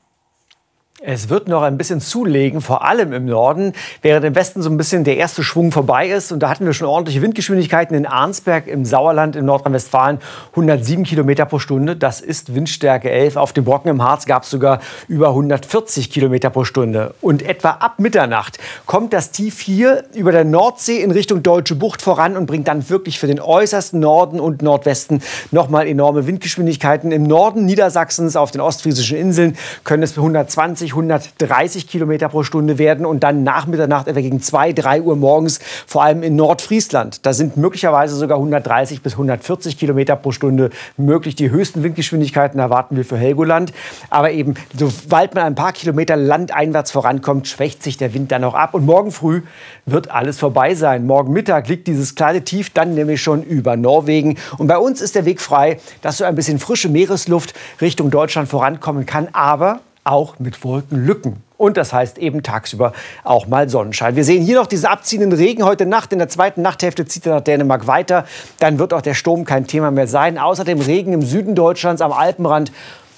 Es 1.02 1.28
wird 1.28 1.46
noch 1.46 1.60
ein 1.60 1.76
bisschen 1.76 2.00
zulegen, 2.00 2.62
vor 2.62 2.82
allem 2.82 3.12
im 3.12 3.26
Norden, 3.26 3.74
während 4.00 4.24
im 4.24 4.34
Westen 4.34 4.62
so 4.62 4.70
ein 4.70 4.78
bisschen 4.78 5.04
der 5.04 5.18
erste 5.18 5.42
Schwung 5.42 5.70
vorbei 5.70 6.08
ist. 6.08 6.32
Und 6.32 6.40
da 6.40 6.48
hatten 6.48 6.64
wir 6.64 6.72
schon 6.72 6.88
ordentliche 6.88 7.20
Windgeschwindigkeiten 7.20 7.94
in 7.94 8.06
Arnsberg 8.06 8.66
im 8.66 8.86
Sauerland 8.86 9.36
in 9.36 9.44
Nordrhein-Westfalen. 9.44 10.20
107 10.52 11.04
Kilometer 11.04 11.44
pro 11.44 11.58
Stunde, 11.58 11.96
das 11.96 12.22
ist 12.22 12.54
Windstärke 12.54 13.10
11. 13.10 13.36
Auf 13.36 13.52
dem 13.52 13.64
Brocken 13.64 13.90
im 13.90 14.02
Harz 14.02 14.24
gab 14.24 14.44
es 14.44 14.50
sogar 14.50 14.80
über 15.06 15.28
140 15.28 16.08
Kilometer 16.08 16.48
pro 16.48 16.64
Stunde. 16.64 17.12
Und 17.20 17.42
etwa 17.42 17.72
ab 17.72 17.98
Mitternacht 17.98 18.58
kommt 18.86 19.12
das 19.12 19.32
Tief 19.32 19.60
hier 19.60 20.04
über 20.14 20.32
der 20.32 20.44
Nordsee 20.44 21.02
in 21.02 21.10
Richtung 21.10 21.42
Deutsche 21.42 21.74
Bucht 21.74 22.00
voran 22.00 22.38
und 22.38 22.46
bringt 22.46 22.68
dann 22.68 22.88
wirklich 22.88 23.18
für 23.18 23.26
den 23.26 23.38
äußersten 23.38 24.00
Norden 24.00 24.40
und 24.40 24.62
Nordwesten 24.62 25.20
nochmal 25.50 25.88
enorme 25.88 26.26
Windgeschwindigkeiten. 26.26 27.12
Im 27.12 27.24
Norden 27.24 27.66
Niedersachsens 27.66 28.34
auf 28.34 28.50
den 28.50 28.62
ostfriesischen 28.62 29.18
Inseln 29.18 29.58
können 29.84 30.02
es 30.02 30.16
120 30.16 30.85
120, 30.92 31.36
130 31.56 31.88
Kilometer 31.88 32.28
pro 32.28 32.42
Stunde 32.42 32.78
werden 32.78 33.06
und 33.06 33.22
dann 33.22 33.42
nach 33.42 33.66
Mitternacht 33.66 34.08
etwa 34.08 34.20
gegen 34.20 34.40
2, 34.40 34.72
3 34.72 35.02
Uhr 35.02 35.16
morgens, 35.16 35.60
vor 35.86 36.02
allem 36.02 36.22
in 36.22 36.36
Nordfriesland. 36.36 37.24
Da 37.24 37.32
sind 37.32 37.56
möglicherweise 37.56 38.16
sogar 38.16 38.38
130 38.38 39.02
bis 39.02 39.12
140 39.12 39.78
Kilometer 39.78 40.16
pro 40.16 40.32
Stunde 40.32 40.70
möglich. 40.96 41.34
Die 41.34 41.50
höchsten 41.50 41.82
Windgeschwindigkeiten 41.82 42.58
erwarten 42.60 42.96
wir 42.96 43.04
für 43.04 43.16
Helgoland. 43.16 43.72
Aber 44.10 44.30
eben, 44.30 44.54
sobald 44.76 45.34
man 45.34 45.44
ein 45.44 45.54
paar 45.54 45.72
Kilometer 45.72 46.16
landeinwärts 46.16 46.90
vorankommt, 46.90 47.48
schwächt 47.48 47.82
sich 47.82 47.96
der 47.96 48.14
Wind 48.14 48.32
dann 48.32 48.44
auch 48.44 48.54
ab. 48.54 48.74
Und 48.74 48.86
morgen 48.86 49.12
früh 49.12 49.42
wird 49.84 50.10
alles 50.10 50.38
vorbei 50.38 50.74
sein. 50.74 51.06
Morgen 51.06 51.32
Mittag 51.32 51.68
liegt 51.68 51.86
dieses 51.86 52.14
kleine 52.14 52.42
Tief 52.42 52.70
dann 52.70 52.94
nämlich 52.94 53.22
schon 53.22 53.42
über 53.42 53.76
Norwegen. 53.76 54.36
Und 54.58 54.66
bei 54.66 54.78
uns 54.78 55.00
ist 55.00 55.14
der 55.14 55.24
Weg 55.24 55.40
frei, 55.40 55.78
dass 56.02 56.18
so 56.18 56.24
ein 56.24 56.34
bisschen 56.34 56.58
frische 56.58 56.88
Meeresluft 56.88 57.54
Richtung 57.80 58.10
Deutschland 58.10 58.48
vorankommen 58.48 59.06
kann. 59.06 59.28
Aber 59.32 59.80
auch 60.06 60.38
mit 60.38 60.64
Wolkenlücken. 60.64 61.42
Und 61.58 61.76
das 61.76 61.92
heißt 61.92 62.18
eben 62.18 62.42
tagsüber 62.42 62.92
auch 63.24 63.46
mal 63.46 63.68
Sonnenschein. 63.68 64.14
Wir 64.14 64.24
sehen 64.24 64.42
hier 64.42 64.56
noch 64.56 64.66
diesen 64.66 64.86
abziehenden 64.86 65.32
Regen 65.32 65.64
heute 65.64 65.86
Nacht. 65.86 66.12
In 66.12 66.18
der 66.18 66.28
zweiten 66.28 66.62
Nachthälfte 66.62 67.06
zieht 67.06 67.26
er 67.26 67.36
nach 67.36 67.40
Dänemark 67.40 67.86
weiter. 67.86 68.26
Dann 68.58 68.78
wird 68.78 68.92
auch 68.92 69.00
der 69.00 69.14
Sturm 69.14 69.44
kein 69.44 69.66
Thema 69.66 69.90
mehr 69.90 70.06
sein. 70.06 70.38
Außerdem 70.38 70.80
Regen 70.80 71.12
im 71.12 71.22
Süden 71.22 71.54
Deutschlands 71.54 72.02
am 72.02 72.12
Alpenrand 72.12 72.72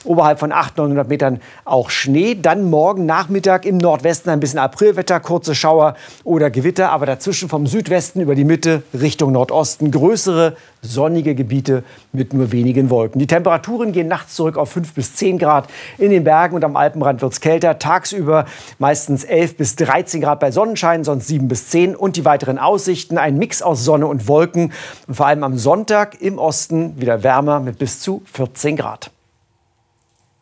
oberhalb 0.05 0.39
von 0.39 0.53
800, 0.53 0.79
900 0.79 1.09
Metern 1.09 1.41
auch 1.65 1.91
Schnee. 1.91 2.35
Dann 2.35 2.71
morgen 2.71 3.07
Nachmittag 3.07 3.65
im 3.65 3.79
Nordwesten 3.79 4.31
ein 4.31 4.41
bisschen 4.41 4.59
Aprilwetter, 4.59 5.21
kurze 5.21 5.55
Schauer 5.55 5.95
oder 6.25 6.51
Gewitter. 6.51 6.91
Aber 6.91 7.07
dazwischen 7.07 7.49
vom 7.49 7.67
Südwesten 7.67 8.21
über 8.21 8.35
die 8.35 8.45
Mitte 8.45 8.83
Richtung 8.93 9.33
Nordosten 9.33 9.91
größere 9.91 10.57
sonnige 10.83 11.35
Gebiete 11.35 11.83
mit 12.13 12.33
nur 12.33 12.53
wenigen 12.53 12.91
Wolken. 12.91 13.19
Die 13.19 13.27
Temperaturen 13.27 13.93
gehen 13.93 14.09
nachts 14.09 14.35
zurück 14.35 14.57
auf 14.57 14.71
5 14.71 14.95
bis 14.95 15.15
10 15.17 15.39
Grad. 15.39 15.69
In 15.99 16.11
den 16.11 16.25
Bergen 16.25 16.55
und 16.55 16.65
am 16.65 16.77
Alpenrand 16.77 17.21
wird 17.21 17.33
es 17.33 17.41
kälter. 17.41 17.79
Tagsüber 17.79 18.47
meistens 18.79 19.25
11 19.25 19.57
bis 19.57 19.77
13 19.77 20.21
Grad 20.21 20.41
bei 20.41 20.51
Sonnenschein, 20.51 21.05
sonst 21.05 21.27
7 21.27 21.49
bis 21.49 21.69
10. 21.71 21.97
Und 21.97 22.17
die 22.17 22.25
weiteren 22.25 22.59
Aussichten, 22.59 23.19
ein 23.19 23.39
Mix 23.39 23.63
aus 23.63 23.85
Sonne 23.85 24.07
und 24.07 24.29
Wolken. 24.29 24.73
Und 25.07 25.15
vor 25.15 25.27
allem 25.27 25.43
am 25.43 25.57
Sonntag 25.59 26.21
im 26.21 26.39
Osten 26.39 27.01
wieder 27.01 27.23
wärmer 27.23 27.61
mit 27.61 27.79
bis 27.79 28.01
zu 28.01 28.23
14 28.33 28.77
Grad. 28.77 29.11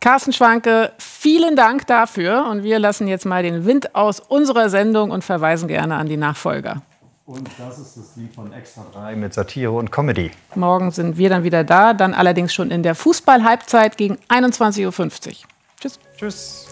Carsten 0.01 0.33
Schwanke, 0.33 0.93
vielen 0.99 1.57
Dank 1.57 1.87
dafür. 1.87 2.47
Und 2.51 2.63
wir 2.63 2.79
lassen 2.79 3.09
jetzt 3.09 3.27
mal 3.27 3.43
den 3.43 3.65
Wind 3.65 3.95
aus 3.95 4.21
unserer 4.21 4.69
Sendung 4.69 5.11
und 5.11 5.25
verweisen 5.25 5.69
gerne 5.69 5.97
an 5.97 6.09
die 6.09 6.17
Nachfolger. 6.17 6.83
Und 7.27 7.49
das 7.59 7.79
ist 7.81 7.97
das 7.97 8.17
Lied 8.17 8.33
von 8.33 8.53
Extra 8.53 8.87
3 8.93 9.17
mit 9.17 9.35
Satire 9.35 9.73
und 9.73 9.91
Comedy. 9.91 10.31
Morgen 10.55 10.93
sind 10.93 11.19
wir 11.19 11.29
dann 11.29 11.43
wieder 11.43 11.65
da, 11.65 11.93
dann 11.93 12.15
allerdings 12.15 12.55
schon 12.55 12.71
in 12.71 12.85
der 12.85 12.95
Fußball-Halbzeit 12.95 13.97
gegen 13.97 14.19
21.50 14.29 14.87
Uhr. 14.87 15.35
Tschüss. 15.81 15.99
Tschüss. 16.17 16.67